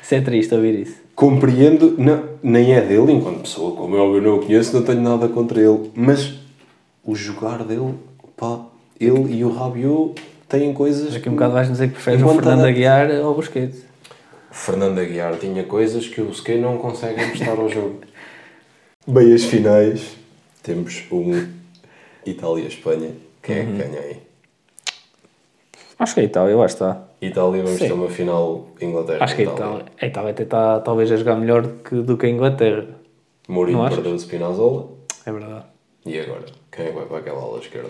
[0.02, 0.96] Isso é triste ouvir isso.
[1.14, 4.82] Compreendo, não, nem é dele enquanto pessoa, como é óbvio, eu não o conheço, não
[4.82, 6.34] tenho nada contra ele, mas
[7.04, 7.94] o jogar dele,
[8.36, 8.60] pá,
[9.00, 10.14] ele e o Rabiot
[10.48, 13.84] têm coisas Daqui a um bocado vais dizer que preferes o Fernando Aguiar ao Busquets.
[14.50, 18.00] Fernando Aguiar tinha coisas que o Busquets não consegue emprestar ao jogo.
[19.10, 20.18] Bem, as finais,
[20.62, 21.48] temos um
[22.26, 24.18] Itália-Espanha, quem é que ganha aí?
[25.98, 27.04] Acho que a Itália, lá está.
[27.22, 27.86] Itália, vamos Sim.
[27.86, 29.24] ter uma final Inglaterra.
[29.24, 32.18] Acho que a Itália, a Itália até está talvez a jogar melhor do que, do
[32.18, 32.86] que a Inglaterra.
[33.48, 33.94] Mourinho achas?
[33.94, 34.88] perdeu o Spinazzola.
[35.24, 35.64] É verdade.
[36.04, 36.44] E agora?
[36.70, 37.88] Quem é que vai para aquela ala esquerda?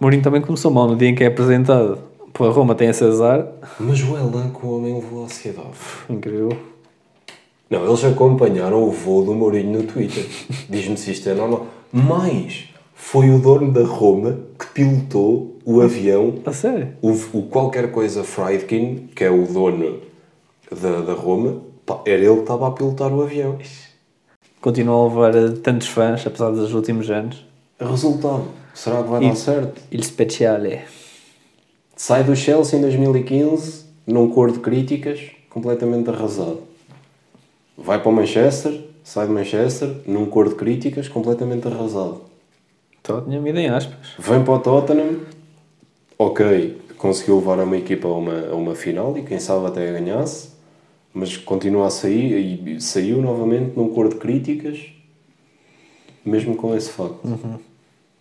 [0.00, 2.00] Mourinho também começou mal no dia em que é apresentado.
[2.32, 3.46] Pô, a Roma tem esse azar.
[3.78, 5.68] Mas o Elan que o homem levou à cidade.
[6.10, 6.75] Incrível.
[7.68, 10.24] Não, eles acompanharam o voo do Mourinho no Twitter.
[10.70, 11.66] Diz-me se isto é normal.
[11.92, 16.92] Mas foi o dono da Roma que pilotou o avião, A sério?
[17.02, 20.00] o, o qualquer coisa Friedkin, que é o dono
[20.70, 23.58] da, da Roma, pá, era ele que estava a pilotar o avião.
[24.60, 27.44] Continua a levar a tantos fãs, apesar dos últimos anos.
[27.80, 29.80] Resultado, será que vai E- dar certo?
[29.90, 30.80] Il Speciale.
[31.96, 36.60] Sai do Chelsea em 2015, num cor de críticas, completamente arrasado.
[37.76, 42.22] Vai para o Manchester, sai de Manchester, num cor de críticas, completamente arrasado.
[43.02, 44.14] Tottenham em aspas.
[44.18, 45.20] Vem para o Tottenham,
[46.18, 50.50] ok, conseguiu levar uma equipa a uma, a uma final e quem sabe até ganhasse,
[51.14, 54.90] mas continua a sair e saiu novamente num cor de críticas,
[56.24, 57.20] mesmo com esse facto.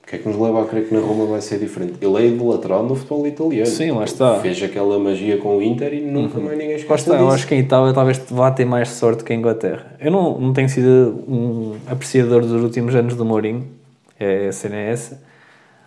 [0.05, 1.93] O que é que nos leva a crer que na Roma vai ser diferente?
[1.99, 3.65] Ele é idolatrado no futebol italiano.
[3.65, 4.35] Sim, lá está.
[4.35, 7.35] Fez aquela magia com o Inter e nunca mais ninguém Lá esquece está, eu disso.
[7.35, 9.95] acho que a Itália talvez vá ter mais sorte que a Inglaterra.
[9.99, 13.65] Eu não, não tenho sido um apreciador dos últimos anos do Mourinho,
[14.19, 15.23] é, a cena é essa.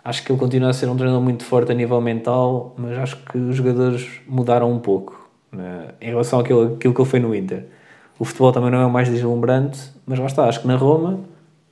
[0.03, 3.23] Acho que ele continua a ser um treinador muito forte a nível mental, mas acho
[3.23, 7.33] que os jogadores mudaram um pouco né, em relação àquilo, àquilo que ele foi no
[7.33, 7.63] Inter.
[8.17, 11.21] O futebol também não é o mais deslumbrante, mas lá está, acho que na Roma,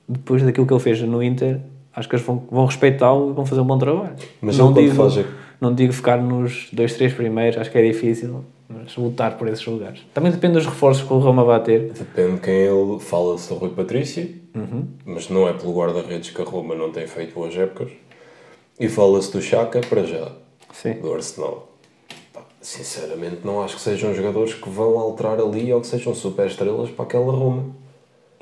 [0.08, 1.60] depois daquilo que ele fez no Inter,
[1.94, 4.14] acho que eles vão, vão respeitá-lo e vão fazer um bom trabalho.
[4.40, 5.24] Mas não digo, faz
[5.60, 9.64] não digo ficar nos dois, três primeiros, acho que é difícil, mas lutar por esses
[9.66, 10.00] lugares.
[10.14, 11.92] Também depende dos reforços que o Roma vai ter.
[11.92, 14.86] Depende de quem ele fala-se do Rui Patrício, Uhum.
[15.04, 17.90] mas não é pelo guarda-redes que a Roma não tem feito boas épocas.
[18.80, 20.30] E fala-se do Chaka para já,
[20.72, 20.94] Sim.
[20.94, 21.68] do Arsenal.
[22.32, 26.46] Pá, sinceramente, não acho que sejam jogadores que vão alterar ali ou que sejam super
[26.46, 27.64] estrelas para aquela Roma.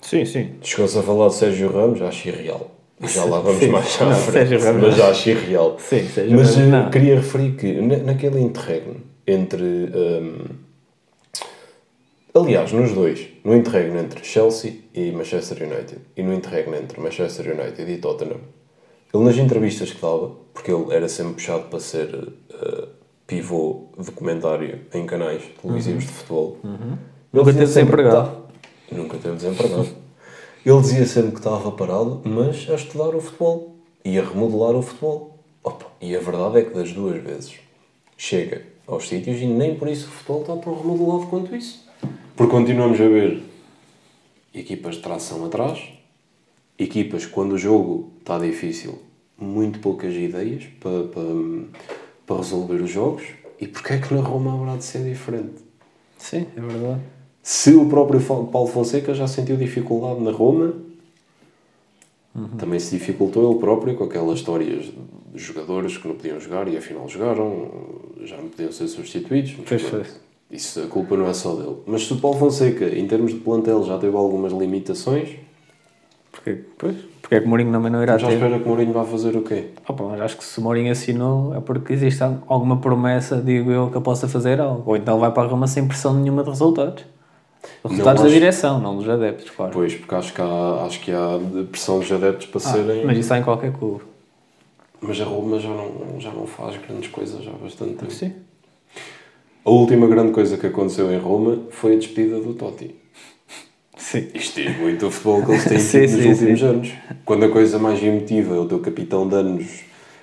[0.02, 0.50] Sim, sim.
[0.62, 2.70] Chegou-se a falar de Sérgio Ramos, acho irreal.
[3.02, 3.68] Já lá vamos Sim.
[3.68, 5.76] mais à frente, mas já acho irreal.
[5.78, 6.90] Sim, Sérgio Mas não.
[6.90, 9.62] queria referir que na, naquele interregno entre.
[9.62, 10.38] hum,
[12.34, 17.46] aliás, nos dois, no interregno entre Chelsea e Manchester United e no interregno entre Manchester
[17.58, 18.40] United e Tottenham,
[19.12, 22.88] ele nas entrevistas que dava, porque ele era sempre puxado para ser eh,
[23.26, 26.98] pivô de comentário em canais televisivos de futebol, ele Uhum.
[27.32, 28.28] Nunca teve desempregado.
[28.30, 28.36] tá-
[28.92, 29.88] Nunca teve desempregado.
[30.66, 34.82] Ele dizia sempre que estava parado, mas a estudar o futebol e a remodelar o
[34.82, 35.38] futebol.
[35.62, 37.54] Opa, e a verdade é que das duas vezes
[38.16, 41.88] chega aos sítios e nem por isso o futebol está tão remodelado quanto isso.
[42.34, 43.44] Porque continuamos a ver
[44.52, 45.88] equipas de tração atrás,
[46.76, 48.98] equipas quando o jogo está difícil,
[49.38, 51.22] muito poucas ideias para, para,
[52.26, 53.22] para resolver os jogos.
[53.60, 55.62] E porquê é que na Roma haverá de ser diferente?
[56.18, 57.15] Sim, é verdade.
[57.48, 60.72] Se o próprio Paulo Fonseca já sentiu dificuldade na Roma,
[62.58, 64.86] também se dificultou ele próprio com aquelas histórias
[65.32, 67.70] de jogadores que não podiam jogar e afinal jogaram,
[68.24, 69.54] já não podiam ser substituídos.
[69.64, 70.02] Pois foi.
[70.50, 71.76] Isso, a culpa não é só dele.
[71.86, 75.36] Mas se o Paulo Fonseca, em termos de plantel, já teve algumas limitações,
[76.32, 78.34] Porque, pois, porque é que o Mourinho também não irá já ter?
[78.34, 79.66] espera que o Mourinho vá fazer o quê?
[79.88, 83.88] Opa, mas acho que se o Mourinho assinou é porque existe alguma promessa, digo eu,
[83.88, 84.82] que ele possa fazer algo.
[84.84, 87.04] Ou então ele vai para a Roma sem pressão nenhuma de resultados.
[87.84, 89.72] Resultados da direção, não dos adeptos, claro.
[89.72, 91.38] Pois, porque acho que há, acho que há
[91.70, 93.04] pressão dos adeptos para Ah, serem...
[93.04, 94.02] mas isso há em qualquer clube.
[95.00, 98.10] Mas a Roma já não, já não faz grandes coisas já há bastante tempo.
[98.10, 98.32] Sim.
[99.64, 102.94] A última grande coisa que aconteceu em Roma foi a despedida do Totti.
[103.96, 104.28] Sim.
[104.34, 106.66] Isto diz muito o futebol que eles têm Sim, nos sim, últimos sim.
[106.66, 106.92] anos.
[107.24, 109.66] Quando a coisa mais emotiva é o teu capitão de anos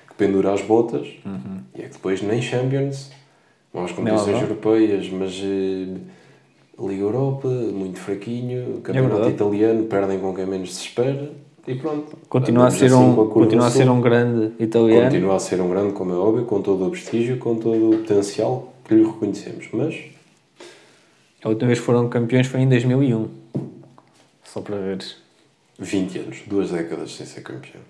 [0.08, 1.60] que pendura as botas, Uhum.
[1.74, 3.10] e é que depois nem Champions,
[3.72, 5.88] não às competições europeias, mas eh,
[6.78, 9.34] Liga Europa, muito fraquinho, campeonato verdade.
[9.34, 11.30] italiano, perdem com quem menos se espera,
[11.66, 12.18] e pronto.
[12.28, 15.04] Continua a ser assim um, continua a ser um grande italiano.
[15.04, 17.98] Continua a ser um grande, como é óbvio, com todo o prestígio, com todo o
[17.98, 19.68] potencial que lhe reconhecemos.
[19.72, 19.94] Mas
[21.42, 23.28] A última vez que foram campeões foi em 2001.
[24.44, 25.16] Só para veres.
[25.78, 27.82] 20 anos, duas décadas sem ser campeão.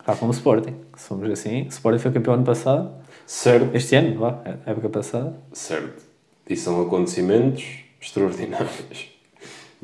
[0.00, 0.74] Está como o Sporting.
[0.96, 1.62] Somos assim.
[1.62, 2.90] O Sporting foi campeão ano passado.
[3.26, 5.34] Certo, Este ano, vá, época passada.
[5.52, 6.11] certo.
[6.52, 7.64] E são acontecimentos
[7.98, 9.08] extraordinários.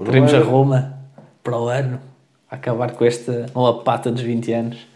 [0.04, 0.98] Teremos a Roma
[1.42, 1.98] para o ano.
[2.50, 4.86] A acabar com esta lapata dos 20 anos.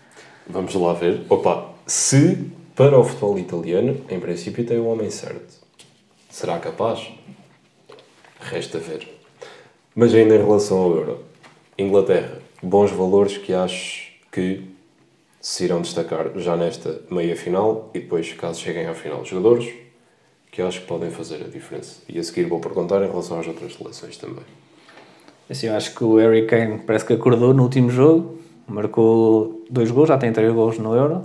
[0.47, 1.23] Vamos lá ver.
[1.31, 5.63] Opa, se para o futebol italiano, em princípio tem o homem certo.
[6.29, 7.11] Será capaz?
[8.39, 9.09] Resta ver.
[9.95, 11.25] Mas ainda em relação ao Euro.
[11.79, 14.63] Inglaterra, bons valores que acho que
[15.41, 19.82] se irão destacar já nesta meia final e depois, caso cheguem à final, jogadores
[20.53, 22.03] que acho que podem fazer a diferença.
[22.09, 24.45] E a seguir vou perguntar em relação às outras seleções também.
[25.51, 28.38] Assim, eu acho que o Harry Kane parece que acordou no último jogo.
[28.69, 31.25] Marcou dois gols, já tem três gols no Euro.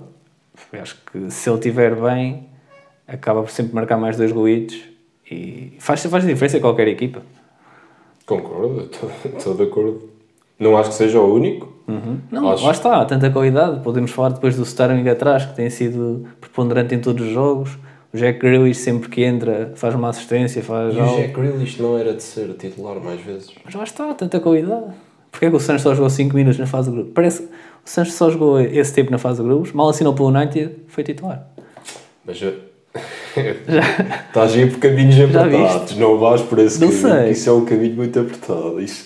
[0.73, 2.47] Eu acho que se ele estiver bem,
[3.07, 4.79] acaba por sempre marcar mais dois golitos.
[5.29, 7.21] E faz, faz diferença em qualquer equipa.
[8.25, 8.89] Concordo,
[9.37, 10.09] estou- de acordo.
[10.59, 11.71] Não acho que seja o único.
[12.31, 13.81] Não, Acho- lá está, há tanta qualidade.
[13.83, 17.77] Podemos falar depois do Sterling atrás, que tem sido preponderante em todos os jogos.
[18.13, 21.17] O Jack Grealish, sempre que entra, faz uma assistência, faz E o algo.
[21.21, 23.49] Jack Grealish não era de ser titular mais vezes.
[23.65, 24.85] Mas lá está, tanta qualidade.
[25.31, 27.13] Porquê é que o Santos só jogou 5 minutos na fase de grupos?
[27.13, 27.49] Parece que o
[27.89, 31.47] Santos só jogou esse tempo na fase de grupos, mal assinou pelo United, foi titular.
[32.25, 32.51] Mas já...
[34.27, 35.95] estás a ir por caminhos apertados.
[35.97, 37.09] Não vais por esse Não caminho.
[37.09, 37.31] sei.
[37.31, 38.79] Isso é um caminho muito apertado.
[38.81, 39.05] Isso...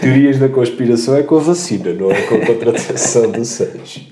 [0.00, 4.08] Teorias da conspiração é com a vacina, não é com a contratação do Santos.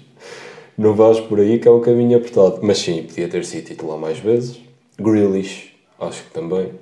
[0.77, 2.59] Não vais por aí que é um caminho apertado.
[2.62, 4.61] Mas sim, podia ter sido titular mais vezes.
[5.01, 6.73] Grealish, acho que também.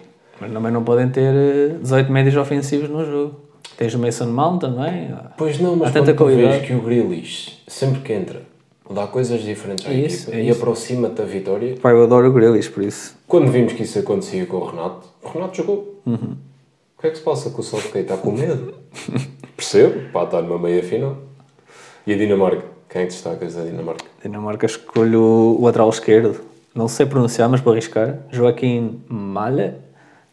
[0.40, 3.36] Mas também não podem ter eh, 18 médios ofensivos no jogo.
[3.76, 5.14] Tens o Mason Mount também.
[5.36, 8.42] Pois não, mas Há tanta quando tu vês que o Grealish, sempre que entra,
[8.88, 12.28] dá coisas diferentes à É isso, equipa é e aproxima-te da vitória, Pai, eu adoro
[12.28, 13.16] o Grealish, por isso.
[13.26, 16.02] Quando vimos que isso acontecia com o Renato, o Renato jogou.
[16.06, 16.36] Uhum.
[16.96, 17.98] O que é que se passa com o Southgate?
[18.00, 18.74] Está com medo?
[19.56, 21.16] Percebo, pá, está numa meia final.
[22.06, 22.73] E a Dinamarca?
[22.88, 24.04] Quem é que destacas da Dinamarca?
[24.22, 26.40] Dinamarca escolho o lateral esquerdo.
[26.74, 28.18] Não sei pronunciar, mas para arriscar.
[28.30, 29.78] Joaquim Malha.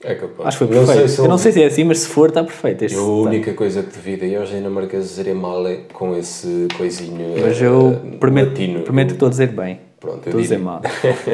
[0.03, 0.47] É capaz.
[0.47, 1.09] Acho que foi Não perfeito.
[1.09, 2.83] se eu não sei se é assim, mas se for, está perfeito.
[2.83, 7.35] Este Eu a única coisa que devido aí aos dinamarqueses dizerem male com esse coisinho
[7.39, 9.79] Mas eu eh, prometo, prometo que estou a dizer bem.
[9.99, 10.81] Pronto, eu estou a dizer mal.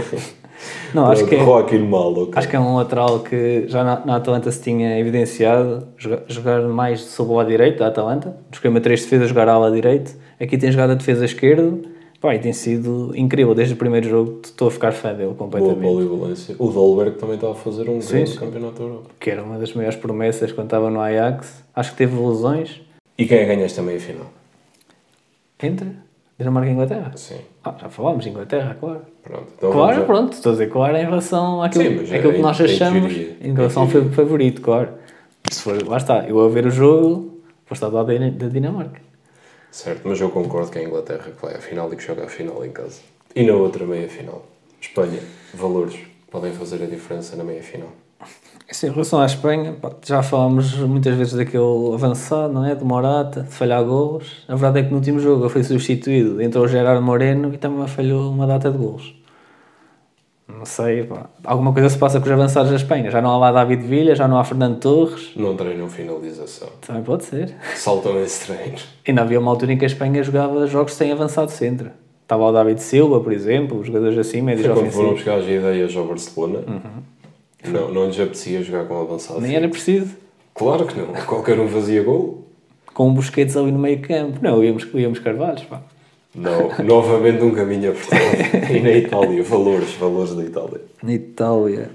[0.93, 2.33] não, acho que, é, Mal, ok.
[2.35, 6.61] acho que é um lateral que já na, na Atalanta se tinha evidenciado jogar, jogar
[6.63, 8.35] mais sob o lado direito da Atalanta.
[8.49, 10.15] Nos primeiros três defesas jogar ala direito.
[10.39, 11.83] Aqui tem jogado a defesa esquerdo.
[12.19, 13.53] Pá, e tem sido incrível.
[13.53, 15.81] Desde o primeiro jogo estou a ficar fã dele Boa completamente.
[15.81, 16.55] polivalência.
[16.57, 19.09] O Dolberg também está a fazer um grande campeonato da Europa.
[19.19, 21.63] Que era uma das maiores promessas quando estava no Ajax.
[21.75, 22.81] Acho que teve lesões.
[23.17, 24.25] E quem é que ganha esta meia-final?
[25.61, 25.89] Entre
[26.37, 27.11] Dinamarca e Inglaterra.
[27.15, 29.01] Sim, Ah, já falámos, Inglaterra, claro.
[29.23, 29.47] pronto.
[29.57, 32.39] Então claro, pronto, estou a dizer claro em relação àquilo, Sim, mas é àquilo que
[32.39, 33.37] em- nós achamos teoria.
[33.41, 34.89] em relação ao favorito, claro.
[35.51, 39.01] Se for, lá está, eu a ver o jogo, vou estar do lado da Dinamarca.
[39.71, 42.23] Certo, mas eu concordo que é a Inglaterra que vai à final e que joga
[42.25, 43.01] a final em casa.
[43.35, 44.45] E na outra meia-final.
[44.79, 45.19] Espanha,
[45.53, 45.97] valores
[46.31, 47.89] podem fazer a diferença na meia-final.
[48.69, 52.75] Assim, em relação à Espanha, pá, já falámos muitas vezes daquele avançado, não é?
[52.75, 54.43] De Morata, de falhar golos.
[54.47, 57.57] A verdade é que no último jogo ele foi substituído, entrou o Gerard Moreno e
[57.57, 59.15] também falhou uma data de golos.
[60.49, 61.29] Não sei, pá.
[61.43, 63.09] Alguma coisa se passa com os avançados da Espanha.
[63.11, 65.31] Já não há lá David Villa, já não há Fernando Torres.
[65.35, 66.69] Não treinam finalização.
[66.85, 67.53] Também pode ser.
[67.75, 68.77] Saltam esse treino.
[69.07, 71.91] Ainda havia uma altura em que a Espanha jogava jogos sem avançado centro.
[72.23, 75.23] Estava o David Silva, por exemplo, os jogadores assim, médios Foi quando foram ofensivos.
[75.23, 76.59] buscar as ideias ao Barcelona.
[77.63, 79.41] Não, não lhes apetecia jogar com avançado.
[79.41, 80.15] Nem era preciso.
[80.53, 81.13] Claro que não.
[81.25, 82.47] Qualquer um fazia gol.
[82.93, 84.39] Com um Busquets ali no meio campo.
[84.41, 85.81] Não, íamos, íamos Carvalhos, pá.
[86.33, 88.21] Não, novamente um caminho apertado.
[88.71, 90.81] e na Itália, valores, valores da Itália.
[91.01, 91.89] Na Itália.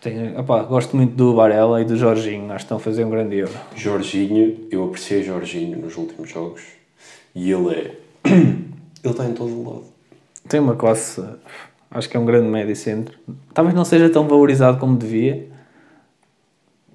[0.00, 2.46] Tenho, opá, gosto muito do Varela e do Jorginho.
[2.46, 3.52] Acho que estão a fazer um grande euro.
[3.76, 6.62] Jorginho, eu apreciei Jorginho nos últimos jogos
[7.34, 7.96] e ele é.
[8.28, 8.72] ele
[9.04, 9.84] está em todo o lado.
[10.48, 11.22] Tem uma classe.
[11.94, 13.18] Acho que é um grande médio centro.
[13.52, 15.48] Talvez não seja tão valorizado como devia.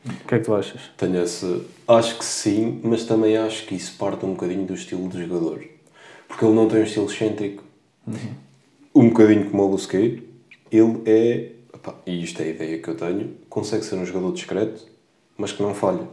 [0.06, 0.82] O que é que tu achas?
[0.98, 1.64] Tenho esse.
[1.88, 5.64] Acho que sim, mas também acho que isso parte um bocadinho do estilo do jogador.
[6.28, 7.64] Porque ele não tem um estilo excêntrico.
[8.96, 10.24] Um bocadinho como o Busquets,
[10.72, 11.52] ele é.
[11.74, 14.86] epá, e isto é a ideia que eu tenho, consegue ser um jogador discreto,
[15.38, 16.08] mas que não falha.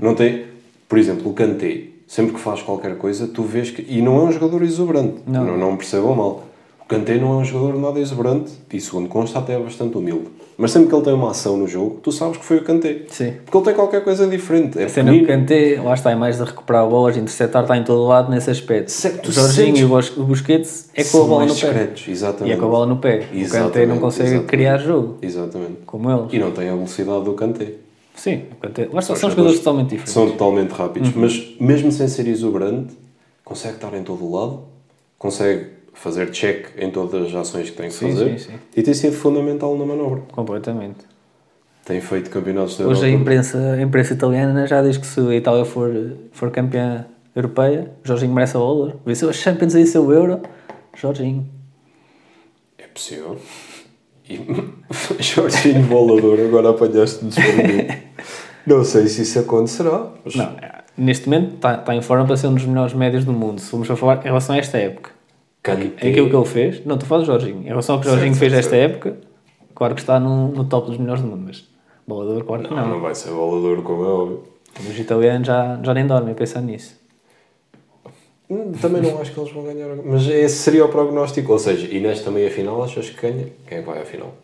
[0.00, 0.46] Não tem.
[0.88, 3.82] Por exemplo, o Kanté, sempre que faz qualquer coisa, tu vês que.
[3.82, 5.22] E não é um jogador exuberante.
[5.26, 5.44] Não.
[5.44, 6.53] Não, não percebam mal.
[6.84, 10.26] O Kanté não é um jogador nada exuberante e, segundo consta, até é bastante humilde.
[10.58, 13.02] Mas sempre que ele tem uma ação no jogo, tu sabes que foi o Kanté.
[13.08, 13.32] Sim.
[13.42, 14.78] Porque ele tem qualquer coisa diferente.
[14.78, 15.40] É A cena do pequenino.
[15.46, 18.92] Kanté, lá está, é mais de recuperar bolas, interceptar, está em todo lado nesse aspecto.
[19.22, 21.54] Tu o Jorginho e o Bus- o Busquets é com a bola no pé.
[21.54, 22.52] discretos, E exatamente.
[22.54, 23.16] é com a bola no pé.
[23.16, 24.48] O Kanté não Exatamente, consegue exatamente.
[24.50, 25.76] criar jogo, Exatamente.
[25.86, 26.32] como eles.
[26.34, 27.72] E não tem a velocidade do Kanté.
[28.14, 28.88] Sim, o Kanté.
[28.92, 30.12] Lá está, são jogadores totalmente diferentes.
[30.12, 31.22] São totalmente rápidos, Uhum.
[31.22, 32.94] mas mesmo sem ser exuberante,
[33.42, 34.60] consegue estar em todo o lado,
[35.18, 38.58] consegue fazer check em todas as ações que tem que Sim, fazer sim, sim.
[38.76, 40.22] e tem sido fundamental na manobra.
[40.32, 41.06] Completamente.
[41.84, 45.34] Tem feito campeonatos da Hoje a imprensa, a imprensa italiana já diz que se a
[45.34, 45.90] Itália for,
[46.32, 48.96] for campeã europeia, Jorginho merece a bola.
[49.04, 50.40] Venceu a Champions e seu Euro,
[50.96, 51.46] Jorginho.
[52.78, 53.38] É possível.
[54.28, 54.40] E
[55.20, 57.94] Jorginho Bolador, agora desprevenido.
[58.66, 60.10] Não sei se isso acontecerá.
[60.24, 60.56] Mas Não,
[60.96, 63.60] neste momento está, está em forma para ser um dos melhores médios do mundo.
[63.60, 65.10] Se formos a falar em relação a esta época,
[65.64, 66.84] Kanté- é aquilo que ele fez.
[66.86, 67.62] Não, falar do Jorginho.
[67.62, 69.16] Em relação ao que o Jorginho fez esta época,
[69.74, 71.64] claro que está no, no top dos melhores do mundo, mas
[72.06, 72.88] bolador, claro que Não, não.
[72.90, 74.42] não vai ser bolador, como é óbvio.
[74.78, 77.02] Os italianos já, já nem dormem a pensar nisso.
[78.50, 79.88] Hum, Também não acho que eles vão ganhar.
[80.04, 81.50] Mas esse seria o prognóstico.
[81.52, 83.48] Ou seja, e nesta meia final achas que ganha?
[83.66, 84.34] Quem é vai à final?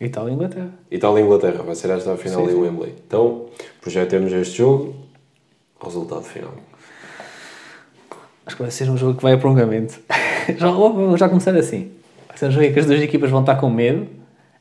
[0.00, 0.70] Itália e Inglaterra.
[0.90, 2.60] Itália e Inglaterra, vai ser esta a final Sim, em.
[2.60, 2.94] Wembley.
[3.06, 3.46] Então,
[3.80, 4.94] projetemos este jogo.
[5.82, 6.52] Resultado final.
[8.44, 9.98] Acho que vai ser um jogo que vai a prolongamento.
[10.56, 11.90] já, já começar assim.
[12.42, 14.06] Um jogo que as duas equipas vão estar com medo.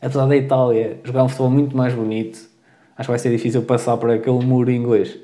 [0.01, 2.39] Apesar da Itália jogar um futebol muito mais bonito,
[2.97, 5.17] acho que vai ser difícil passar por aquele muro inglês.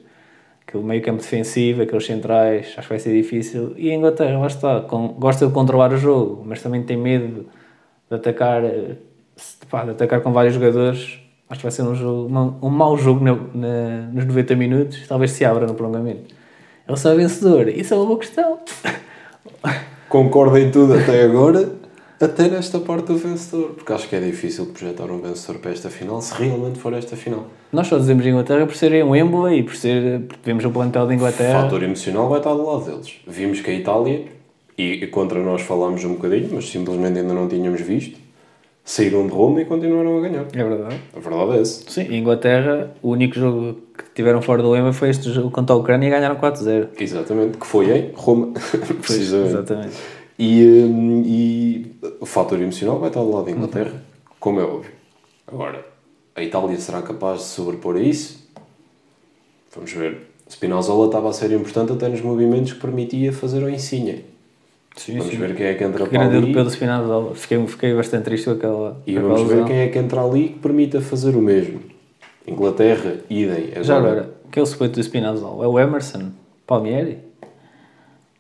[0.67, 3.73] Aquele meio campo defensivo, aqueles centrais, acho que vai ser difícil.
[3.77, 7.45] E a Inglaterra, lá está, com- gosta de controlar o jogo, mas também tem medo
[8.09, 8.95] de atacar, eh,
[9.69, 11.19] pá, de atacar com vários jogadores.
[11.49, 15.31] Acho que vai ser um, jogo, um mau jogo na- na- nos 90 minutos, talvez
[15.31, 16.33] se abra no prolongamento.
[16.87, 18.59] Ele é vencedor, isso é uma boa questão.
[20.13, 21.71] Concordo em tudo até agora,
[22.21, 23.69] até nesta parte do vencedor.
[23.69, 27.15] Porque acho que é difícil projetar um vencedor para esta final, se realmente for esta
[27.15, 27.47] final.
[27.71, 31.09] Nós só dizemos Inglaterra por serem um Wembley e por ser, vemos o plantel da
[31.09, 31.63] O Inglaterra.
[31.63, 33.15] fator emocional vai estar do lado deles.
[33.27, 34.25] Vimos que a Itália,
[34.77, 38.19] e contra nós falámos um bocadinho, mas simplesmente ainda não tínhamos visto,
[38.83, 40.45] saíram de Roma e continuaram a ganhar.
[40.53, 40.99] É verdade.
[41.15, 41.89] A verdade é essa.
[41.89, 45.75] Sim, a Inglaterra, o único jogo que tiveram fora do Wembley foi este jogo contra
[45.75, 46.89] a Ucrânia e ganharam 4-0.
[46.99, 48.51] Exatamente, que foi em Roma.
[49.01, 49.49] Precisamente.
[49.49, 49.95] Exatamente.
[50.37, 54.03] E, hum, e o fator emocional vai estar do lado da Inglaterra,
[54.39, 54.91] como é óbvio.
[55.47, 55.85] Agora,
[56.35, 58.49] a Itália será capaz de sobrepor a isso?
[59.75, 60.27] Vamos ver.
[60.49, 64.25] Spinazzola estava a ser importante até nos movimentos que permitia fazer o Insigne.
[64.95, 65.37] Sim, Vamos sim.
[65.39, 66.43] ver quem é que entra Que para grande ali.
[66.45, 67.35] europeu do Spinazzola.
[67.35, 69.01] Fiquei, fiquei bastante triste com aquela.
[69.07, 69.65] E vamos ver lesão.
[69.65, 71.79] quem é que entra ali que permita fazer o mesmo.
[72.47, 73.71] Inglaterra, idem.
[73.83, 75.63] Já agora, quem é o suplente do Spinazzola?
[75.65, 76.31] É o Emerson?
[76.67, 77.17] Palmieri?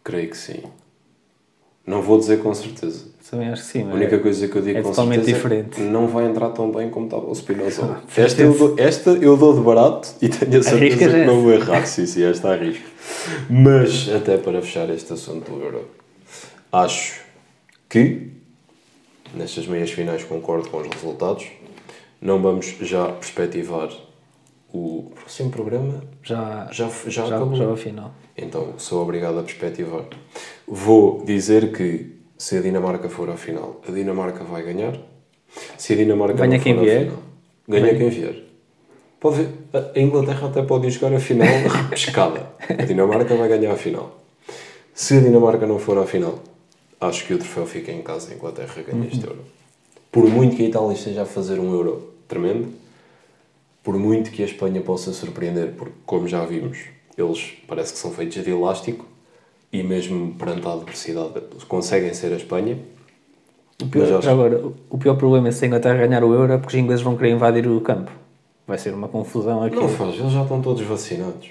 [0.03, 0.59] Creio que sim.
[1.87, 3.11] Não vou dizer com certeza.
[3.29, 3.89] Também acho que sim.
[3.89, 5.81] A única coisa que eu digo é com totalmente certeza diferente.
[5.81, 8.03] é que não vai entrar tão bem como estava o Spinozzola.
[8.15, 11.51] esta, eu dou, esta eu dou de barato e tenho a certeza que não vou
[11.51, 11.83] errar.
[11.87, 12.85] Sim, sim, esta arrisco.
[13.49, 15.85] Mas, até para fechar este assunto do Euro,
[16.73, 17.21] acho
[17.87, 18.29] que
[19.33, 21.45] nestas meias finais concordo com os resultados.
[22.19, 23.89] Não vamos já perspectivar
[24.73, 26.03] o próximo programa.
[26.23, 27.55] Já, Já, já, já, acabou.
[27.55, 28.11] já ao final.
[28.35, 30.05] Então sou obrigado a perspectivar.
[30.67, 34.97] Vou dizer que se a Dinamarca for à final, a Dinamarca vai ganhar.
[35.77, 37.01] Se a Dinamarca Ganha quem vier.
[37.05, 37.19] final,
[37.67, 38.43] ganha quem vier.
[39.19, 39.49] Pode ver,
[39.95, 42.47] a Inglaterra até pode jogar a final repescada.
[42.67, 44.19] A Dinamarca vai ganhar a final.
[44.93, 46.39] Se a Dinamarca não for à final,
[47.03, 48.31] acho que o troféu fica em casa.
[48.31, 49.39] A Inglaterra ganha este euro.
[50.11, 52.69] Por muito que a Itália esteja a fazer um euro tremendo,
[53.83, 56.77] por muito que a Espanha possa surpreender, porque, como já vimos,
[57.17, 59.05] eles parece que são feitos de elástico
[59.71, 61.33] e, mesmo perante a adversidade,
[61.67, 62.77] conseguem ser a Espanha.
[63.81, 66.57] O pior, acho- agora, o pior problema é se a Inglaterra ganhar o Euro é
[66.57, 68.11] porque os ingleses vão querer invadir o campo.
[68.65, 69.75] Vai ser uma confusão aqui.
[69.75, 71.49] Não faz, eles já estão todos vacinados.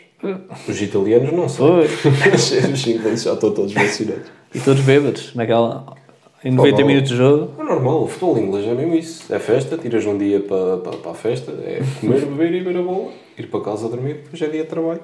[0.69, 1.81] Os italianos não são.
[1.83, 4.27] Os ingleses já estão todos vacinados.
[4.55, 5.97] E todos bêbados, naquela,
[6.45, 6.87] em 90 Normal.
[6.89, 7.51] minutos de jogo.
[7.59, 9.33] É normal, o futebol inglês é mesmo isso.
[9.35, 12.77] É festa, tiras um dia para, para, para a festa, é comer, beber e ver
[12.77, 15.01] a bola, ir para casa dormir, depois é dia de trabalho.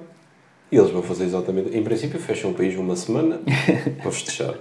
[0.71, 1.75] E eles vão fazer exatamente.
[1.75, 3.41] Em princípio, fecham o país uma semana
[4.01, 4.53] para festejar.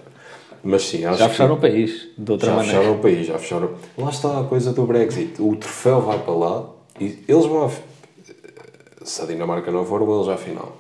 [0.65, 2.79] Mas sim, acho Já que- fecharam o país, de outra Já maneira.
[2.79, 3.71] fecharam o país, já fecharam.
[3.97, 5.35] Lá está a coisa do Brexit.
[5.41, 6.65] O troféu vai para lá
[6.99, 7.71] e eles vão.
[9.09, 10.77] Se a Dinamarca não for, eles à final.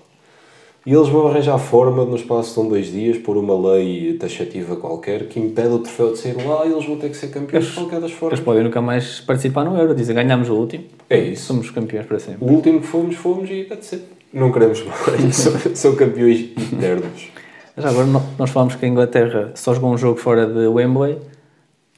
[0.85, 4.77] E eles vão arranjar forma, no espaço de um, dois dias, por uma lei taxativa
[4.77, 7.64] qualquer que impede o troféu de sair lá e eles vão ter que ser campeões
[7.64, 8.38] de qualquer das formas.
[8.38, 9.95] Eles podem nunca mais participar no Euro.
[9.95, 10.85] Dizem, ganhámos o último.
[11.09, 11.47] É isso.
[11.47, 12.45] Somos campeões para sempre.
[12.45, 14.05] O último que fomos, fomos e that's it.
[14.31, 15.33] Não queremos mais.
[15.35, 17.31] são, são campeões eternos.
[17.79, 18.07] Já agora,
[18.38, 21.17] nós falamos que a Inglaterra só jogou um jogo fora de Wembley.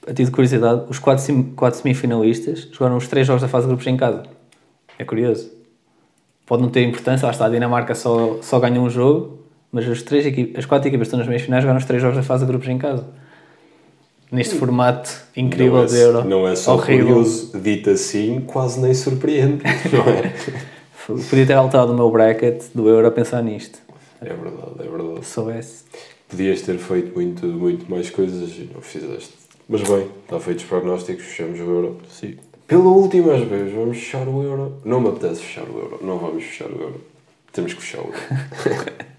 [0.03, 3.71] A título de curiosidade, os quatro, quatro semifinalistas jogaram os três jogos da fase de
[3.71, 4.23] grupos em casa.
[4.97, 5.60] É curioso.
[6.51, 9.39] Pode não ter importância, lá está, a Dinamarca só, só ganhou um jogo,
[9.71, 12.03] mas as, três equipas, as quatro equipas que estão nas meias finais jogaram os três
[12.03, 13.07] jogos da fase de grupos em casa.
[14.33, 16.25] Neste formato incrível não é, de Euro.
[16.25, 17.07] Não é só Horrível.
[17.07, 19.63] curioso, dito assim, quase nem surpreende.
[19.95, 21.23] Não é?
[21.29, 23.79] Podia ter alterado o meu bracket do Euro a pensar nisto.
[24.21, 25.25] É verdade, é verdade.
[25.25, 25.85] Se soubesse.
[26.29, 29.35] Podias ter feito muito, muito mais coisas e não fizeste.
[29.69, 31.99] Mas bem, está feito os prognósticos, fechamos o Euro.
[32.09, 32.35] Sim.
[32.71, 34.81] Pela última vez, vamos fechar o Euro.
[34.85, 35.99] Não me apetece fechar o Euro.
[36.03, 37.01] Não vamos fechar o Euro.
[37.53, 38.17] Temos que fechar o Euro.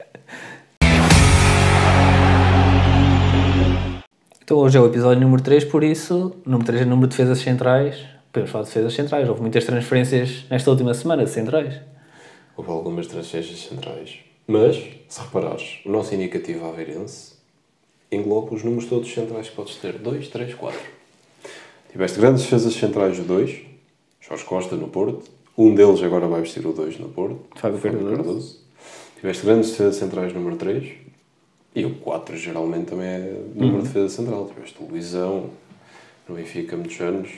[4.41, 7.39] Então hoje é o episódio número 3, por isso, número 3 é número de defesas
[7.39, 7.95] centrais.
[8.33, 9.29] Podemos falar de defesas centrais.
[9.29, 11.79] Houve muitas transferências nesta última semana de centrais.
[12.57, 14.19] Houve algumas transferências centrais.
[14.47, 14.75] Mas,
[15.07, 17.33] se reparares, o nosso indicativo aveirense
[18.11, 19.97] engloba os números todos centrais que podes ter.
[19.99, 21.00] 2, 3, 4.
[21.91, 23.59] Tiveste grandes defesas centrais do 2.
[24.21, 25.29] Jorge Costa no Porto.
[25.57, 27.39] Um deles agora vai vestir o 2 no Porto.
[27.55, 28.59] Fábio Cardoso.
[29.19, 30.89] Tiveste grandes defesas centrais número 3.
[31.75, 34.49] E o 4 geralmente também é número de defesa central.
[34.53, 35.49] Tiveste o Luizão
[36.27, 37.29] no Benfica muitos anos.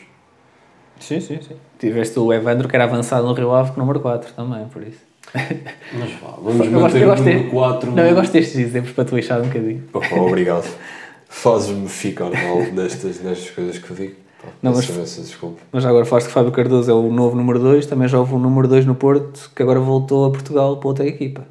[1.00, 1.56] Sim, sim, sim.
[1.80, 4.84] Tiveste o Evandro, que era avançado no Rio Ave, com o número 4 também, por
[4.84, 5.00] isso.
[5.34, 7.92] Mas vá, vamos Eu gosto, manter eu o gosto número de- 4.
[7.92, 9.84] Não, eu gosto destes exemplos para te lixar um bocadinho.
[9.94, 10.70] Opa, obrigado.
[11.28, 14.16] Fazes-me ficar mal nestas, nestas coisas que eu digo.
[14.62, 15.62] Não, mas- desculpa.
[15.72, 18.40] Mas agora falaste que Fábio Cardoso é o novo número 2, também já houve um
[18.40, 21.46] número 2 no Porto, que agora voltou a Portugal para outra equipa.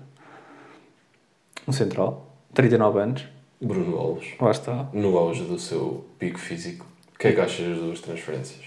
[1.66, 3.24] Um central, 39 anos,
[3.60, 4.88] Bruno Alves, lá está.
[4.92, 8.60] no auge do seu pico físico, o que é que achas das duas transferências?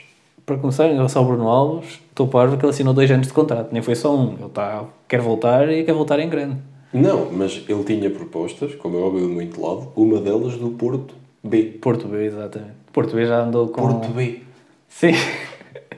[0.46, 3.34] Para começar, em relação ao Bruno Alves, estou parvo que ele assinou dois anos de
[3.34, 4.34] contrato, nem foi só um.
[4.36, 6.58] Ele está, quer voltar e quer voltar em grande.
[6.94, 11.14] Não, mas ele tinha propostas, como é óbvio, de muito lado, uma delas do Porto
[11.48, 11.64] B.
[11.82, 12.74] Porto B, exatamente.
[12.92, 13.82] Porto B já andou com.
[13.82, 14.42] Porto B.
[14.90, 15.14] Sim,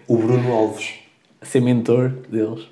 [0.08, 0.94] O Bruno Alves,
[1.42, 2.66] ser mentor deles,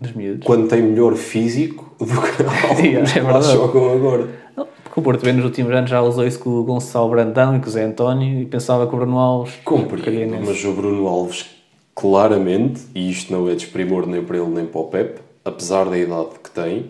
[0.00, 0.46] dos miúdos.
[0.46, 4.28] quando tem melhor físico do que alguns Yeah, é que lá jogam agora.
[4.56, 7.56] Não, porque o Porto B nos últimos anos já usou isso com o Gonçalo Brandão
[7.56, 9.54] e com o Zé António e pensava que o Bruno Alves.
[9.64, 11.46] Compreendo, mas o Bruno Alves,
[11.94, 15.98] claramente, e isto não é desprimor nem para ele nem para o Pep, apesar da
[15.98, 16.86] idade que tem,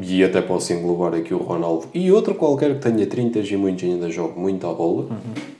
[0.00, 3.82] e até posso englobar aqui o Ronaldo e outro qualquer que tenha 30 e muitos
[3.84, 5.06] e ainda jogue muito à bola,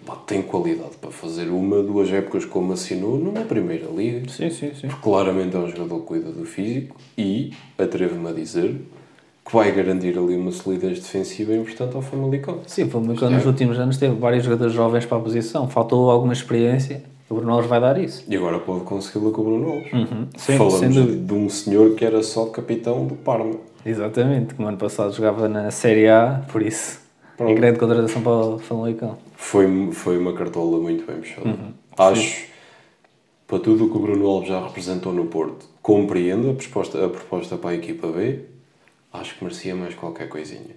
[0.05, 4.29] pá, tem qualidade para fazer uma, duas épocas como assinou numa primeira liga.
[4.29, 4.89] Sim, sim, sim.
[5.03, 8.81] Claramente é um jogador que cuida do físico e, atrevo-me a dizer,
[9.45, 12.61] que vai garantir ali uma solidez defensiva importante ao Famalicão.
[12.67, 15.69] Sim, foi uma nos últimos anos teve vários jogadores jovens para a posição.
[15.69, 17.03] Faltou alguma experiência.
[17.29, 18.25] O Bruno Alves vai dar isso.
[18.29, 19.91] E agora pode consegui-la com o Bruno Alves.
[19.91, 23.55] Sim, sem Falamos de um senhor que era só capitão do Parma.
[23.85, 27.05] Exatamente, que no ano passado jogava na Série A, por isso
[27.37, 27.51] Pronto.
[27.51, 29.19] E grande contratação para o Famalicão.
[29.37, 31.49] Foi, foi uma cartola muito bem puxada.
[31.49, 31.73] Uhum.
[31.99, 32.47] Acho,
[33.47, 37.09] para tudo o que o Bruno Alves já representou no Porto, compreendo a proposta, a
[37.09, 38.41] proposta para a equipa B.
[39.15, 40.75] Acho que merecia mais qualquer coisinha.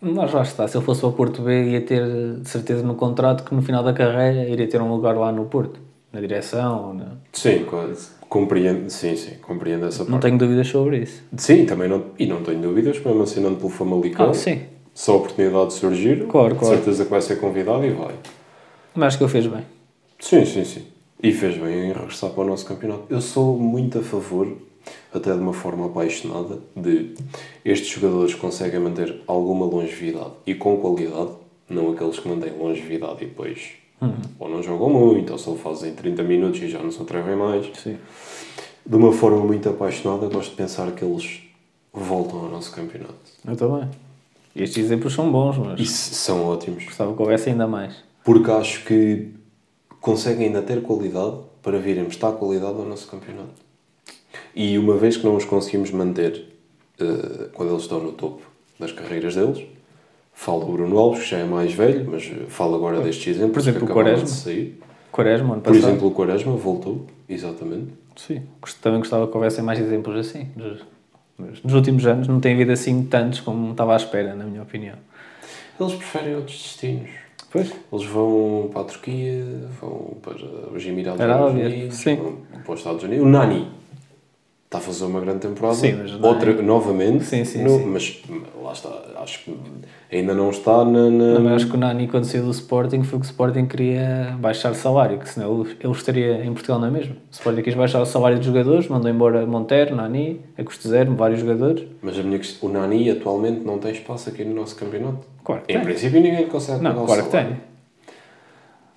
[0.00, 2.04] Mas lá está, se ele fosse para o Porto B, ia ter
[2.40, 5.46] de certeza no contrato que no final da carreira iria ter um lugar lá no
[5.46, 5.80] Porto,
[6.12, 6.86] na direção.
[6.88, 8.10] ou na- Sim, quase.
[8.28, 10.22] Compreendo, sim, sim, compreendo essa Não parte.
[10.22, 11.22] tenho dúvidas sobre isso.
[11.36, 14.30] Sim, também não, e não tenho dúvidas, mesmo assinando pelo Famalicão.
[14.30, 14.60] Ah, sim.
[14.94, 16.76] Se a oportunidade surgir, Claro, claro.
[16.76, 18.14] certeza que vai ser convidado e vai.
[18.94, 19.62] Mas acho que ele fez bem.
[20.20, 20.86] Sim, sim, sim.
[21.20, 23.06] E fez bem em regressar para o nosso campeonato.
[23.10, 24.46] Eu sou muito a favor,
[25.12, 27.14] até de uma forma apaixonada, de
[27.64, 31.30] estes jogadores conseguem manter alguma longevidade e com qualidade,
[31.68, 33.82] não aqueles que mantêm longevidade e depois
[34.38, 37.66] ou não jogam muito, ou só fazem 30 minutos e já não se atrevem mais.
[37.80, 37.96] Sim.
[38.84, 41.40] De uma forma muito apaixonada, gosto de pensar que eles
[41.92, 43.14] voltam ao nosso campeonato.
[43.46, 43.88] Eu também.
[44.56, 46.84] Estes exemplos são bons, mas E são ótimos.
[46.84, 47.94] gostava que houvesse ainda mais.
[48.24, 49.28] Porque acho que
[50.00, 53.62] conseguem ainda ter qualidade para virem prestar qualidade ao nosso campeonato.
[54.54, 56.44] E uma vez que não os conseguimos manter
[57.00, 58.42] eh, quando eles estão no topo
[58.78, 59.64] das carreiras deles,
[60.34, 63.70] falo do Bruno Alves, que já é mais velho, mas falo agora destes exemplos Por
[63.70, 64.24] exemplo, que o Quaresma.
[64.24, 64.80] de sair.
[65.10, 65.88] Quaresma, ano Por passado.
[65.90, 67.88] exemplo, o Quaresma voltou, exatamente.
[68.16, 68.42] Sim.
[68.82, 70.48] Também gostava que houvessem mais exemplos assim.
[70.56, 74.96] Nos- últimos anos não tem havido assim tantos como estava à espera, na minha opinião.
[75.80, 77.10] Eles preferem outros destinos.
[77.50, 77.72] Pois.
[77.92, 79.44] Eles vão para a Turquia,
[79.80, 80.34] vão para
[80.74, 82.16] os Emirados Arábia, Unidos, sim.
[82.16, 83.24] vão para os Estados Unidos.
[83.26, 83.68] O Nani
[84.72, 85.74] está a fazer uma grande temporada.
[85.74, 87.84] Sim, mas o Nani- Outra, novamente, Sim, sim, no- sim.
[87.84, 88.22] mas
[88.64, 88.88] lá está.
[89.22, 89.54] Acho que
[90.10, 91.10] ainda não está na.
[91.10, 94.34] na- Não, acho que o Nani, quando saiu do Sporting, foi que o Sporting queria
[94.40, 97.12] baixar salário, que senão ele, estaria em Portugal, não é mesmo?
[97.14, 101.14] O Sporting quis baixar o salário dos jogadores, mandou embora Montero, Nani, a custo zero,
[101.14, 101.84] vários jogadores.
[102.00, 105.18] Mas a minha questão, o Nani atualmente não tem espaço aqui no nosso campeonato.
[105.44, 105.84] Claro que Em tem.
[105.84, 107.56] princípio ninguém consegue Não, o claro que tem.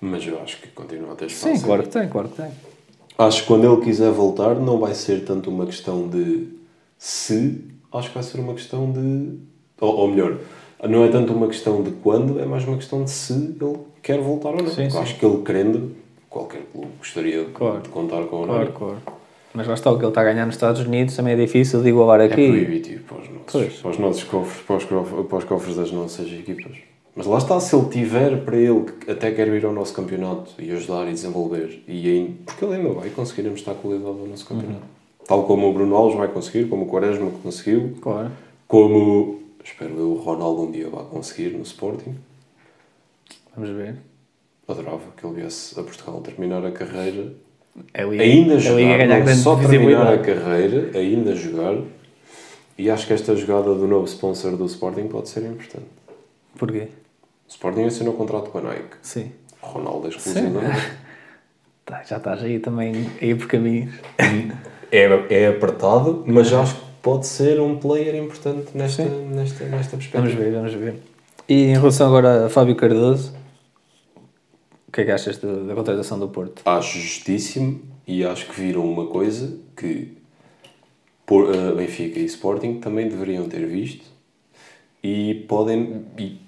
[0.00, 1.54] Mas eu acho que continua a ter espaço.
[1.56, 2.50] Sim, claro que tem, claro que tem.
[3.18, 6.48] Acho que quando ele quiser voltar, não vai ser tanto uma questão de
[6.98, 9.38] se, acho que vai ser uma questão de.
[9.80, 10.36] Ou, ou melhor,
[10.88, 14.20] não é tanto uma questão de quando, é mais uma questão de se ele quer
[14.20, 14.68] voltar ou não.
[14.68, 14.98] Sim, sim.
[14.98, 15.92] Acho que ele querendo,
[16.28, 17.80] qualquer clube gostaria de- Claro.
[17.80, 18.96] de contar com o Claro, claro.
[19.54, 21.82] Mas lá está, o que ele está a ganhar nos Estados Unidos também é difícil
[21.82, 22.34] de igualar É aqui.
[22.48, 23.72] proibitivo para os, nossos, Pois.
[23.80, 26.76] para os nossos cofres, para os, cof- para os cofres das nossas equipas.
[27.16, 30.52] Mas lá está, se ele tiver para ele que até quer vir ao nosso campeonato
[30.58, 34.46] e ajudar e desenvolver, e ainda, porque ele ainda vai conseguir mostrar qualidade ao nosso
[34.46, 34.82] campeonato.
[35.26, 38.30] Tal como o Bruno Alves vai conseguir, como o Quaresma conseguiu, Claro.
[38.68, 42.14] como espero eu o Ronaldo um dia vai conseguir no Sporting.
[43.56, 43.96] Vamos ver.
[44.68, 47.32] Adorava que ele viesse a Portugal terminar a carreira
[47.94, 51.78] É liga, ainda é jogar, não só terminar a carreira, ainda jogar.
[52.76, 55.86] E acho que esta jogada do novo sponsor do Sporting pode ser importante.
[56.58, 56.88] Porquê?
[57.46, 58.96] O Sporting assinou um contrato com a Nike.
[59.02, 59.32] Sim.
[59.62, 60.80] O Ronaldo é exclusivamente.
[61.84, 63.94] Tá, já estás aí também, aí por caminhos.
[64.90, 70.18] É, é apertado, mas acho que pode ser um player importante nesta, nesta, nesta perspectiva.
[70.24, 70.96] Vamos ver, vamos ver.
[71.48, 73.32] E em relação agora a Fábio Cardoso,
[74.88, 76.62] o que é que achas do- da contratação do Porto?
[76.64, 80.18] Acho justíssimo e acho que viram uma coisa que
[81.24, 84.04] por, eh, Benfica e Sporting também deveriam ter visto
[85.04, 86.04] e podem.
[86.18, 86.40] E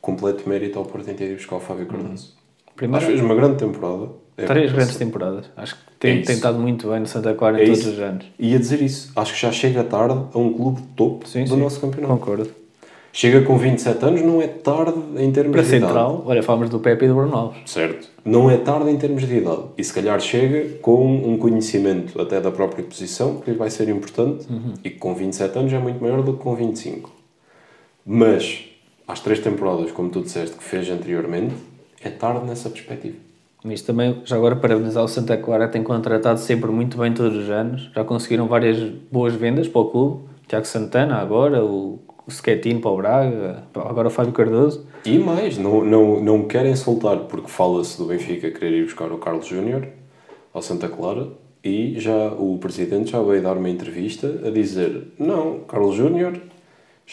[0.00, 2.34] completo mérito ao Porto em ter ido buscar o Fábio Cardoso.
[2.34, 4.08] Acho Primeiro, que fez uma grande temporada.
[4.36, 5.50] É três grandes temporadas.
[5.56, 6.26] Acho que tem, É isso.
[6.28, 7.90] tem estado muito bem no Santa Clara É em todos isso.
[7.90, 8.24] os anos.
[8.38, 9.12] Ia dizer isso.
[9.14, 11.56] Acho que já chega tarde a um clube de topo Sim, do sim.
[11.60, 12.14] nosso campeonato.
[12.14, 12.50] Concordo.
[13.12, 15.84] Chega com 27 anos, não é tarde em termos Para de idade.
[15.84, 17.58] Central, olha, falamos do Pepe e do Bruno Alves.
[17.66, 18.08] Certo.
[18.24, 19.62] Não é tarde em termos de idade.
[19.76, 23.88] E se calhar chega com um conhecimento até da própria posição, que lhe vai ser
[23.88, 24.46] importante,
[24.84, 27.10] e que com 27 anos é muito maior do que com 25.
[28.06, 28.64] Mas,
[29.10, 31.54] às três temporadas, como tu disseste, que fez anteriormente,
[32.02, 33.16] é tarde nessa perspectiva.
[33.62, 37.50] Mas também, já agora, parabenizar o Santa Clara, tem contratado sempre muito bem todos os
[37.50, 37.90] anos.
[37.94, 38.78] Já conseguiram várias
[39.12, 40.30] boas vendas para o clube.
[40.48, 44.86] Tiago Santana, agora, o, o Schettino para o Braga, agora o Fábio Cardoso.
[45.04, 49.18] E mais, não, não, não querem soltar, porque fala-se do Benfica querer ir buscar o
[49.18, 49.86] Carlos Júnior
[50.52, 51.28] ao Santa Clara,
[51.62, 56.40] e já o presidente já veio dar uma entrevista a dizer: Não, Carlos Júnior,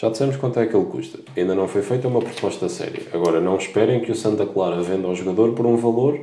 [0.00, 1.18] já dissemos quanto é que ele custa.
[1.36, 3.02] Ainda não foi feita uma proposta séria.
[3.12, 6.20] Agora, não esperem que o Santa Clara venda ao jogador por um valor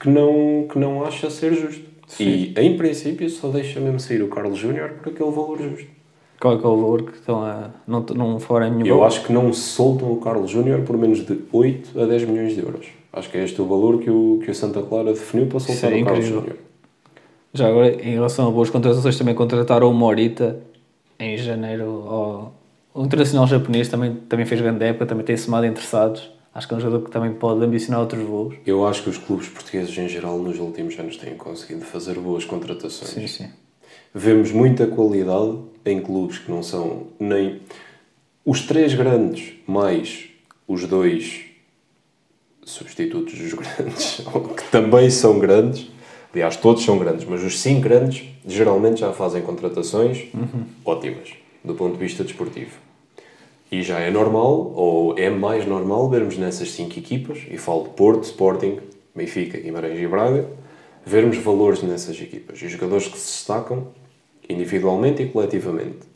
[0.00, 1.84] que não, que não acha ser justo.
[2.18, 5.86] E, em princípio, só deixa mesmo sair o Carlos Júnior por aquele valor justo.
[6.40, 7.70] Qual é, que é o valor que estão a.
[7.86, 9.06] Não, não fora nenhum Eu valor?
[9.06, 12.60] acho que não soltam o Carlos Júnior por menos de 8 a 10 milhões de
[12.60, 12.86] euros.
[13.12, 15.92] Acho que é este o valor que o, que o Santa Clara definiu para soltar
[15.92, 16.24] é o Carlos.
[16.24, 16.56] Júnior.
[17.54, 20.60] Já agora, em relação a boas contratações, também contrataram o Morita
[21.18, 22.57] em janeiro ao,
[22.98, 26.28] O internacional japonês também, também fez grande época, também tem somado interessados.
[26.52, 28.56] Acho que é um jogador que também pode ambicionar outros voos.
[28.66, 32.44] Eu acho que os clubes portugueses em geral nos últimos anos têm conseguido fazer boas
[32.44, 33.10] contratações.
[33.12, 33.48] Sim, sim.
[34.12, 37.60] Vemos muita qualidade em clubes que não são nem
[38.44, 40.30] os três grandes mais
[40.66, 41.44] os dois
[42.64, 44.22] substitutos dos grandes,
[44.56, 45.86] que também são grandes.
[46.32, 50.64] Aliás, todos são grandes, mas os cinco grandes geralmente já fazem contratações Uhum.
[50.84, 51.28] ótimas
[51.64, 52.87] do ponto de vista desportivo.
[53.70, 57.90] E já é normal, ou é mais normal, vermos nessas cinco equipas, e falo de
[57.90, 58.78] Porto, Sporting,
[59.14, 60.48] Benfica, Guimarães e Braga,
[61.04, 63.88] vermos valores nessas equipas e jogadores que se destacam
[64.48, 66.08] individualmente e coletivamente.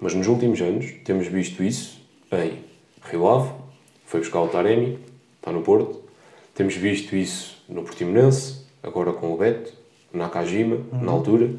[0.00, 2.00] Mas nos últimos anos temos visto isso
[2.32, 2.58] em
[3.02, 3.50] Rio Ave,
[4.04, 4.98] foi buscar o Taremi,
[5.38, 6.02] está no Porto.
[6.54, 9.72] Temos visto isso no Portimonense, agora com o Beto,
[10.12, 11.50] Nakajima, na altura.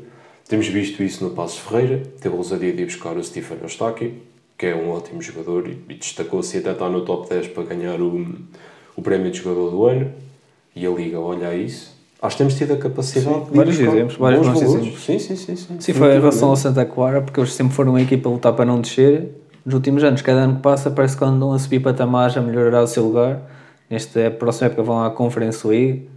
[0.48, 4.16] Temos visto isso no Passos Ferreira, teve a ousadia de ir buscar o Stefano Eustáquio,
[4.58, 8.00] que é um ótimo jogador e, e destacou-se até está no top 10 para ganhar
[8.02, 8.26] o,
[8.96, 10.12] o prémio de jogador do ano.
[10.76, 11.96] E a Liga olha a isso.
[12.22, 15.04] Acho que temos tido a capacidade de ir vários exemplos, vários bons exemplos.
[15.04, 15.56] Sim, sim, sim.
[15.56, 15.80] sim.
[15.80, 16.56] Sim, foi em relação ao.
[16.56, 19.30] Santa Clara, porque eles sempre foram uma equipa a lutar para não descer.
[19.64, 22.82] Nos últimos anos, cada ano que passa, parece que andam a subir patamares, a melhorar
[22.82, 23.40] o seu lugar.
[23.90, 26.10] Nesta próxima época vão à Conference League,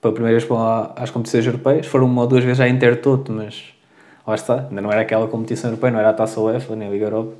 [0.00, 1.86] pela primeira vez vão à- às competições europeias.
[1.86, 3.62] Foram uma ou duas vezes à Intertoto, mas
[4.26, 6.90] lá está, ainda não era aquela competição europeia, não era a Taça UEFA, nem a
[6.90, 7.32] Liga Europa.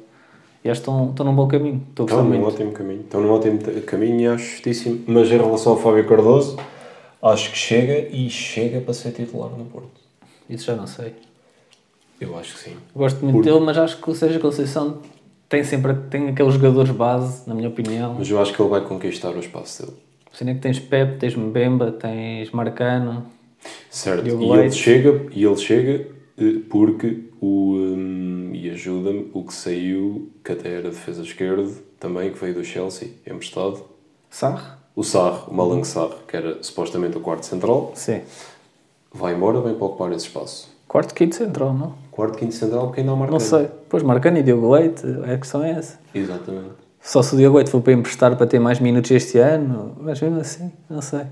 [0.67, 1.81] E acho que estão, estão num bom caminho.
[1.91, 3.01] Estou a Estão num ótimo caminho.
[3.03, 5.01] Estão num ótimo caminho e acho justíssimo.
[5.07, 6.59] Mas em relação ao Fábio Cardoso,
[7.23, 10.01] acho que chega e chega para ser titular no Porto.
[10.51, 11.14] Isso já não sei.
[12.21, 12.73] Eu acho que sim.
[12.73, 14.99] Eu gosto muito dele, mas acho que o Sérgio Conceição
[15.49, 18.17] tem sempre tem aqueles jogadores base, na minha opinião.
[18.19, 19.97] Mas eu acho que ele vai conquistar o espaço dele.
[20.51, 23.25] É que tens Pep, tens Mbemba, tens Marcano.
[23.89, 24.25] Certo.
[24.25, 26.16] Diogo E ele chega, e ele chega
[26.68, 27.74] porque o.
[27.76, 31.68] hum, e ajuda-me o que saiu, que até era defesa esquerda,
[31.99, 33.82] também, que veio do Chelsea, emprestado.
[34.30, 34.78] Sarr?
[34.95, 38.22] O Sarr, o Malang Sarr, que era supostamente o quarto central, Sim.
[39.12, 40.74] vai embora, vem para ocupar esse espaço.
[40.89, 41.95] Quarto, quinto central, não?
[42.11, 43.68] Quarto, quinto central, porque ainda há Não sei.
[43.89, 45.99] Pois Marcano e Diogo Leite, a questão é essa.
[46.14, 46.70] Exatamente.
[47.01, 50.20] Só se o Diogo Leite for para emprestar para ter mais minutos este ano, mas
[50.20, 51.26] mesmo assim, não sei.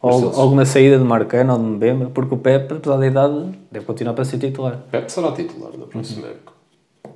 [0.00, 3.84] Ou alguma saída de Marcano ou de Mbemba, porque o Pep, apesar da idade, deve
[3.84, 4.78] continuar para ser titular.
[4.90, 6.52] Pepe será titular na próxima época.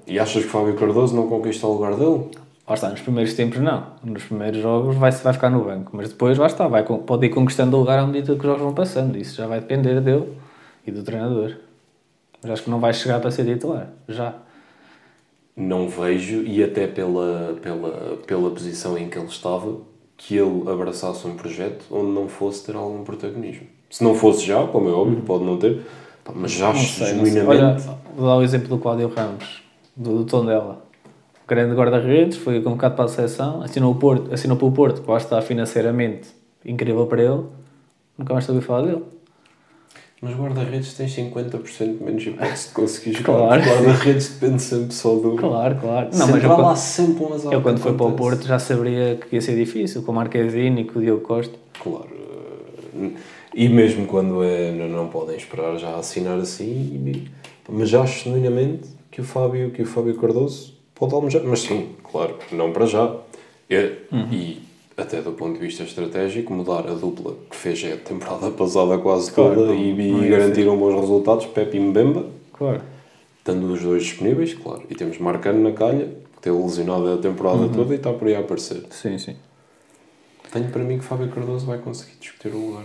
[0.06, 2.30] E achas que Fábio Cardoso não conquista o lugar dele?
[2.66, 3.86] Lá está, nos primeiros tempos não.
[4.02, 7.30] Nos primeiros jogos vai, vai ficar no banco, mas depois lá está, vai, pode ir
[7.30, 9.16] conquistando o lugar à medida que os jogos vão passando.
[9.16, 10.36] Isso já vai depender dele
[10.84, 11.56] e do treinador.
[12.42, 14.34] Mas acho que não vai chegar para ser titular, já.
[15.56, 19.76] Não vejo, e até pela, pela, pela posição em que ele estava,
[20.24, 23.66] que ele abraçasse um projeto onde não fosse ter algum protagonismo.
[23.90, 25.84] Se não fosse já, como é óbvio, pode não ter,
[26.34, 27.50] mas já Não acho sei, genuinamente.
[27.50, 29.62] Olha, vou dar o exemplo do Cláudio Ramos,
[29.96, 30.84] do, do Tondela.
[31.46, 35.18] Grande guarda-redes, foi convocado para a seleção, assinou, o Porto, assinou pelo Porto, que lá
[35.18, 36.28] está financeiramente
[36.64, 37.42] incrível para ele.
[38.16, 39.02] Nunca mais soube falar dele.
[40.24, 43.32] Mas guarda-redes tens 50% menos hipótese de conseguir jogar.
[43.32, 43.62] Claro.
[43.64, 45.34] Guarda-redes depende sempre só do.
[45.34, 46.10] Claro, claro.
[46.12, 47.52] Não, Sempre mas eu, lá sempre um azar.
[47.52, 48.12] Eu quando fui para o.
[48.12, 51.58] Porto já saberia que ia ser difícil, com o Marquezine e com o Diogo Costa.
[51.82, 52.08] Claro.
[53.52, 57.24] E mesmo quando é, não, podem esperar já assinar assim,
[57.68, 61.42] mas acho genuinamente que o Fábio, que o Fábio Cardoso pode almejar.
[61.44, 63.12] Mas sim, claro, não para já.
[63.68, 63.92] E,
[64.30, 64.62] e
[64.96, 69.30] até do ponto de vista estratégico, mudar a dupla que fez a temporada passada quase
[69.32, 72.80] Claro, toda e, e garantiram bons resultados, Pepe e Mbemba, Claro.
[73.38, 74.82] estando os dois disponíveis, claro.
[74.90, 78.34] E temos Marcano na calha, que teve lesionado a temporada toda e está por aí
[78.34, 78.82] a aparecer.
[78.90, 79.36] Sim, sim.
[80.52, 82.84] Tenho para mim que Fábio Cardoso vai conseguir discutir o lugar.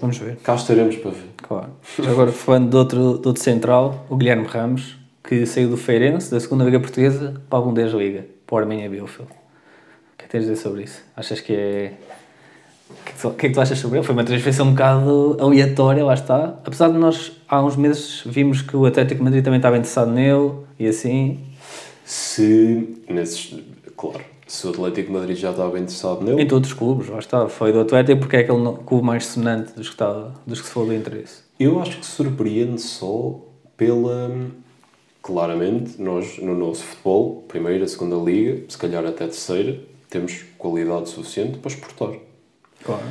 [0.00, 0.36] Vamos ver.
[0.42, 1.28] Cá estaremos para ver.
[1.42, 1.68] Claro.
[2.10, 6.40] Agora, falando de outro, de outro central, o Guilherme Ramos, que saiu do Feirense, da
[6.40, 9.30] segunda Liga Portuguesa, para a Bundesliga, para o Armenha Bielefeld.
[10.36, 11.02] Tens a dizer sobre isso?
[11.16, 11.92] Achas que é...
[13.24, 14.06] O que, é que tu, achas sobre ele?
[14.06, 16.58] Foi uma transferência um bocado aleatória, lá está.
[16.62, 20.10] Apesar de nós, há uns meses, vimos que o Atlético de Madrid também estava interessado
[20.10, 21.40] nele, e assim...
[22.04, 23.58] Se, nesses,
[23.96, 27.18] claro, se o Atlético de Madrid já estava interessado nele, Em todos os clubes, lá
[27.18, 27.48] está.
[27.48, 30.72] Foi do Atlético porque é aquele clube mais sonante dos que, está, dos que se
[30.74, 31.40] falou do interesse.
[31.58, 33.40] eu acho que surpreende só
[33.74, 34.30] pela.
[35.22, 39.76] Claramente, nós no nosso futebol, primeira, segunda liga, se calhar até terceira,
[40.08, 42.10] temos qualidade suficiente para exportar.
[42.84, 43.02] Claro.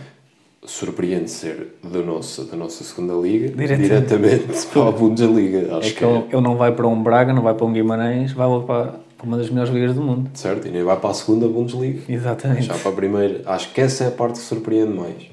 [0.65, 3.87] Surpreende ser da nossa, da nossa segunda liga Diretamente.
[3.87, 5.77] diretamente para a Bundesliga.
[5.77, 8.31] Acho É que ele, ele não vai para um Braga, não vai para um Guimarães,
[8.31, 10.31] vai para, uma das melhores ligas do mundo.
[10.33, 12.01] certo, e nem vai para a segunda Bundesliga.
[12.11, 12.63] Exatamente.
[12.63, 13.41] Já para a primeira.
[13.45, 15.27] Acho que essa é a parte que surpreende mais.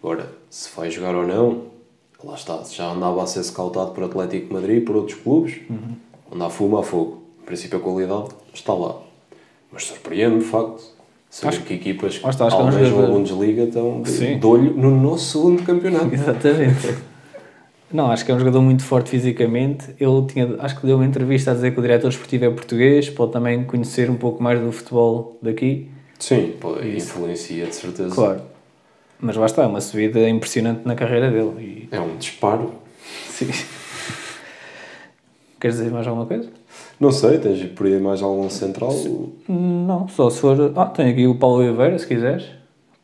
[0.00, 1.62] Agora, se vai jogar ou não,
[2.22, 2.62] lá está.
[2.70, 5.56] Já andava a ser scoutado por Atlético de Madrid e por outros clubes.
[6.30, 7.22] Onde há fumo, há fogo.
[7.42, 8.94] Em princípio, a qualidade está lá.
[9.72, 10.96] Mas surpreende, de facto.
[11.38, 15.38] Saber Acho- que equipas está, acho que é um Bundesliga estão de, olho no nosso
[15.38, 16.12] segundo campeonato.
[16.12, 16.96] Exatamente.
[17.92, 19.94] Não, acho que é um jogador muito forte fisicamente.
[20.00, 23.08] Ele tinha, acho que deu uma entrevista a dizer que o diretor esportivo é português,
[23.08, 25.88] pode também conhecer um pouco mais do futebol daqui.
[26.18, 26.54] Sim,
[26.96, 28.12] influencia de certeza.
[28.12, 28.42] Claro.
[29.20, 31.88] Mas lá está, é uma subida impressionante na carreira dele.
[31.92, 32.74] É um disparo.
[33.28, 33.46] E, sim.
[35.60, 36.50] Queres dizer mais alguma coisa?
[37.00, 38.92] Não sei, tens por aí mais algum central?
[39.48, 40.72] Não, só se for.
[40.76, 42.46] Ah, tem aqui o Paulo Oliveira, se quiseres.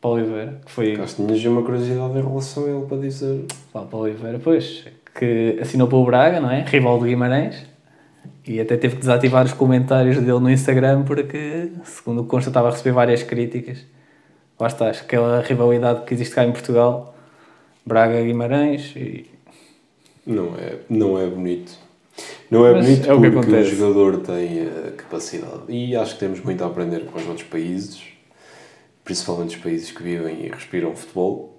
[0.01, 0.99] Paulo Oliveira, que foi.
[0.99, 3.45] Acho que tinhas uma curiosidade em relação a ele para dizer.
[3.73, 4.85] Lá, Paulo Oliveira, pois,
[5.17, 6.63] que assinou pelo Braga, não é?
[6.67, 7.65] Rival do Guimarães.
[8.47, 12.67] E até teve que desativar os comentários dele no Instagram porque, segundo o consta, estava
[12.67, 13.85] a receber várias críticas.
[14.59, 17.15] Lá está, aquela rivalidade que existe cá em Portugal,
[17.85, 19.25] Braga-Guimarães e...
[20.25, 21.84] Não é, não é bonito.
[22.49, 23.75] Não é Mas bonito é o que porque o acontece.
[23.75, 25.61] jogador tem a capacidade.
[25.69, 28.01] E acho que temos muito a aprender com os outros países,
[29.03, 31.53] principalmente os países que vivem e respiram futebol,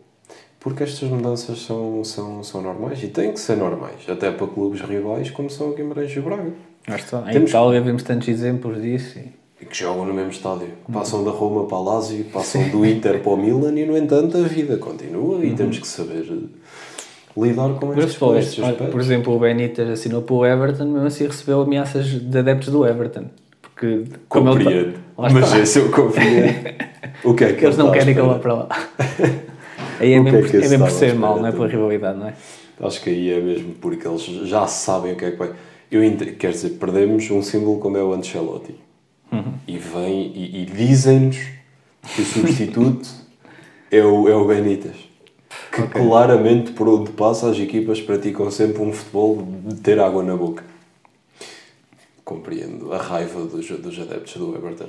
[0.61, 4.80] porque estas mudanças são, são, são normais e têm que ser normais, até para clubes
[4.80, 6.52] rivais como são o Guimarães e o Braga,
[6.88, 7.24] está.
[7.28, 9.18] Em Temos- Itália vemos tantos exemplos disso.
[9.61, 9.64] E...
[9.66, 10.68] que jogam no mesmo estádio.
[10.86, 13.96] Que Passam da Roma para a Lazio, passam do Inter para o Milan e, no
[13.96, 16.46] entanto, a vida continua e temos que saber eh,
[17.37, 18.89] lidar com Mas estes, estes aspectos.
[18.91, 23.26] por exemplo, o Benítez assinou pelo Everton, mesmo assim recebeu ameaças de adeptos do Everton.
[23.61, 24.93] Porque, como ele Compreendo.
[24.93, 26.55] tá- lá Mas esse eu compreendo.
[27.24, 28.68] o que é que eles não querem que ele vá para lá.
[30.01, 32.18] Aí é O mesmo, é que é mesmo por ser mal, não é pela rivalidade,
[32.18, 32.34] não é?
[32.80, 35.51] Acho que aí é mesmo porque eles já sabem o que é que vai.
[35.91, 36.03] Eu
[36.39, 38.74] quer dizer, perdemos um símbolo como é o Ancelotti.
[39.32, 39.55] Uhum.
[39.66, 41.39] E vem e, e dizem-nos
[42.14, 43.09] que o substituto
[43.91, 45.05] é o, é o Benítez.
[45.76, 50.34] Que claramente por onde passa as equipas praticam sempre um futebol de ter água na
[50.34, 50.64] boca.
[52.24, 54.88] Compreendo a raiva dos, dos adeptos do Everton.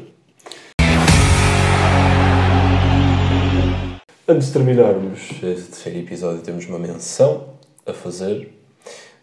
[4.25, 7.49] Antes de terminarmos este terceiro episódio, temos uma menção
[7.85, 8.57] a fazer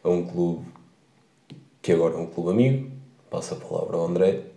[0.02, 0.66] a um clube
[1.80, 2.90] que agora é um clube amigo.
[3.30, 4.53] Passa a palavra ao André.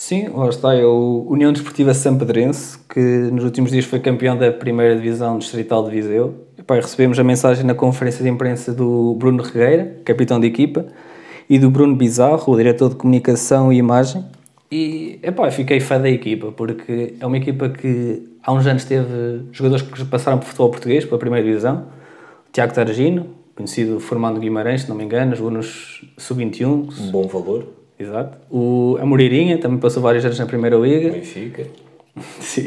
[0.00, 4.50] Sim, lá está, é o União Desportiva Sampedrense, que nos últimos dias foi campeão da
[4.50, 6.46] primeira divisão distrital de Viseu.
[6.56, 10.86] E recebemos a mensagem na conferência de imprensa do Bruno Regueira, capitão de equipa,
[11.50, 14.24] e do Bruno Bizarro, o diretor de comunicação e imagem.
[14.72, 19.42] E epá, fiquei fã da equipa, porque é uma equipa que há uns anos teve
[19.52, 21.88] jogadores que passaram por futebol português, pela primeira divisão.
[22.48, 27.79] O Tiago Targino, conhecido formando Guimarães, se não me engano, jogou nos Sub-21, Bom valor.
[28.00, 28.38] Exato.
[28.50, 31.10] O, a Moreirinha também passou vários anos na Primeira Liga.
[31.10, 31.66] Benfica.
[32.40, 32.64] Sim.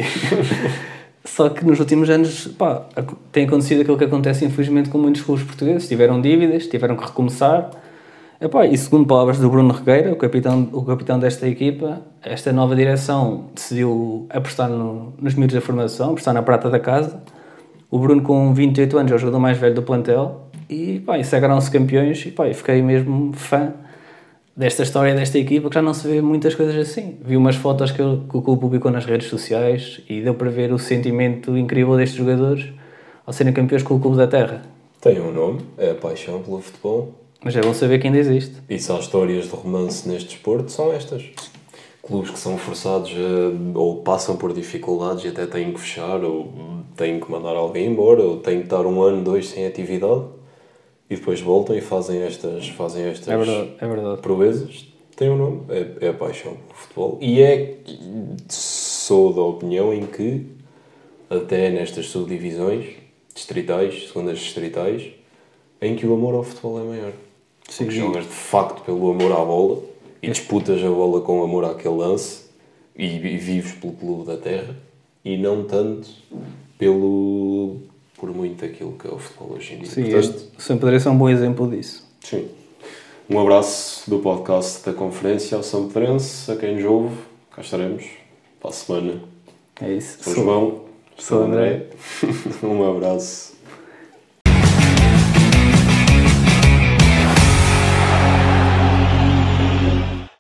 [1.26, 2.86] Só que nos últimos anos pá,
[3.32, 5.88] tem acontecido aquilo que acontece infelizmente com muitos clubes portugueses.
[5.88, 7.72] Tiveram dívidas, tiveram que recomeçar.
[8.40, 12.76] Epá, e segundo palavras do Bruno Regueira, o capitão, o capitão desta equipa, esta nova
[12.76, 17.24] direção decidiu apostar no, nos miúdos da formação, apostar na prata da casa.
[17.90, 20.50] O Bruno, com 28 anos, é o jogador mais velho do plantel.
[20.70, 22.24] E, pá, e sagraram-se campeões.
[22.26, 23.74] E, pá, eu fiquei mesmo fã
[24.56, 27.18] desta história desta equipa que já não se vê muitas coisas assim.
[27.22, 30.50] Vi umas fotos que, eu- que o clube publicou nas redes sociais e deu para
[30.50, 32.66] ver o sentimento incrível destes jogadores
[33.26, 34.62] ao serem campeões com o clube da terra.
[35.02, 37.14] Tem um nome, é a paixão pelo futebol.
[37.44, 38.54] Mas é bom saber que ainda existe.
[38.70, 41.24] E se há histórias de romance neste desporto, são estas.
[42.02, 46.54] Clubes que são forçados a, ou passam por dificuldades e até têm que fechar, ou
[46.96, 50.24] têm que mandar alguém embora, ou têm que estar um ano, dois sem atividade
[51.14, 54.22] e depois voltam e fazem estas, fazem estas É verdade, é verdade.
[54.22, 54.88] proezas.
[55.16, 57.18] Tem um nome, é, é a paixão pelo futebol.
[57.22, 57.78] E é,
[58.50, 60.48] sou da opinião em que,
[61.30, 62.96] até nestas subdivisões
[63.34, 65.12] distritais, segundas distritais,
[65.80, 67.12] em que o amor ao futebol é maior.
[67.70, 67.86] Sim.
[67.86, 69.84] Porque jogas de facto pelo amor à bola
[70.22, 72.46] e disputas a bola com amor àquele lance
[72.96, 74.76] e, e vives pelo clube da terra
[75.24, 76.10] e não tanto
[76.78, 77.78] pelo
[78.24, 79.86] por muito aquilo que é o futebol hoje em dia.
[79.92, 82.08] Sim, Portanto, este- o São Pedro é um bom exemplo disso.
[82.22, 82.48] sim.
[83.30, 87.16] Um abraço do podcast da conferência ao São Pedrense, a quem nos ouve,
[87.54, 88.06] cá estaremos
[88.62, 89.22] para a semana.
[89.82, 90.24] É isso.
[90.24, 90.82] Sou João,
[91.18, 91.88] sou o André.
[92.64, 93.53] um abraço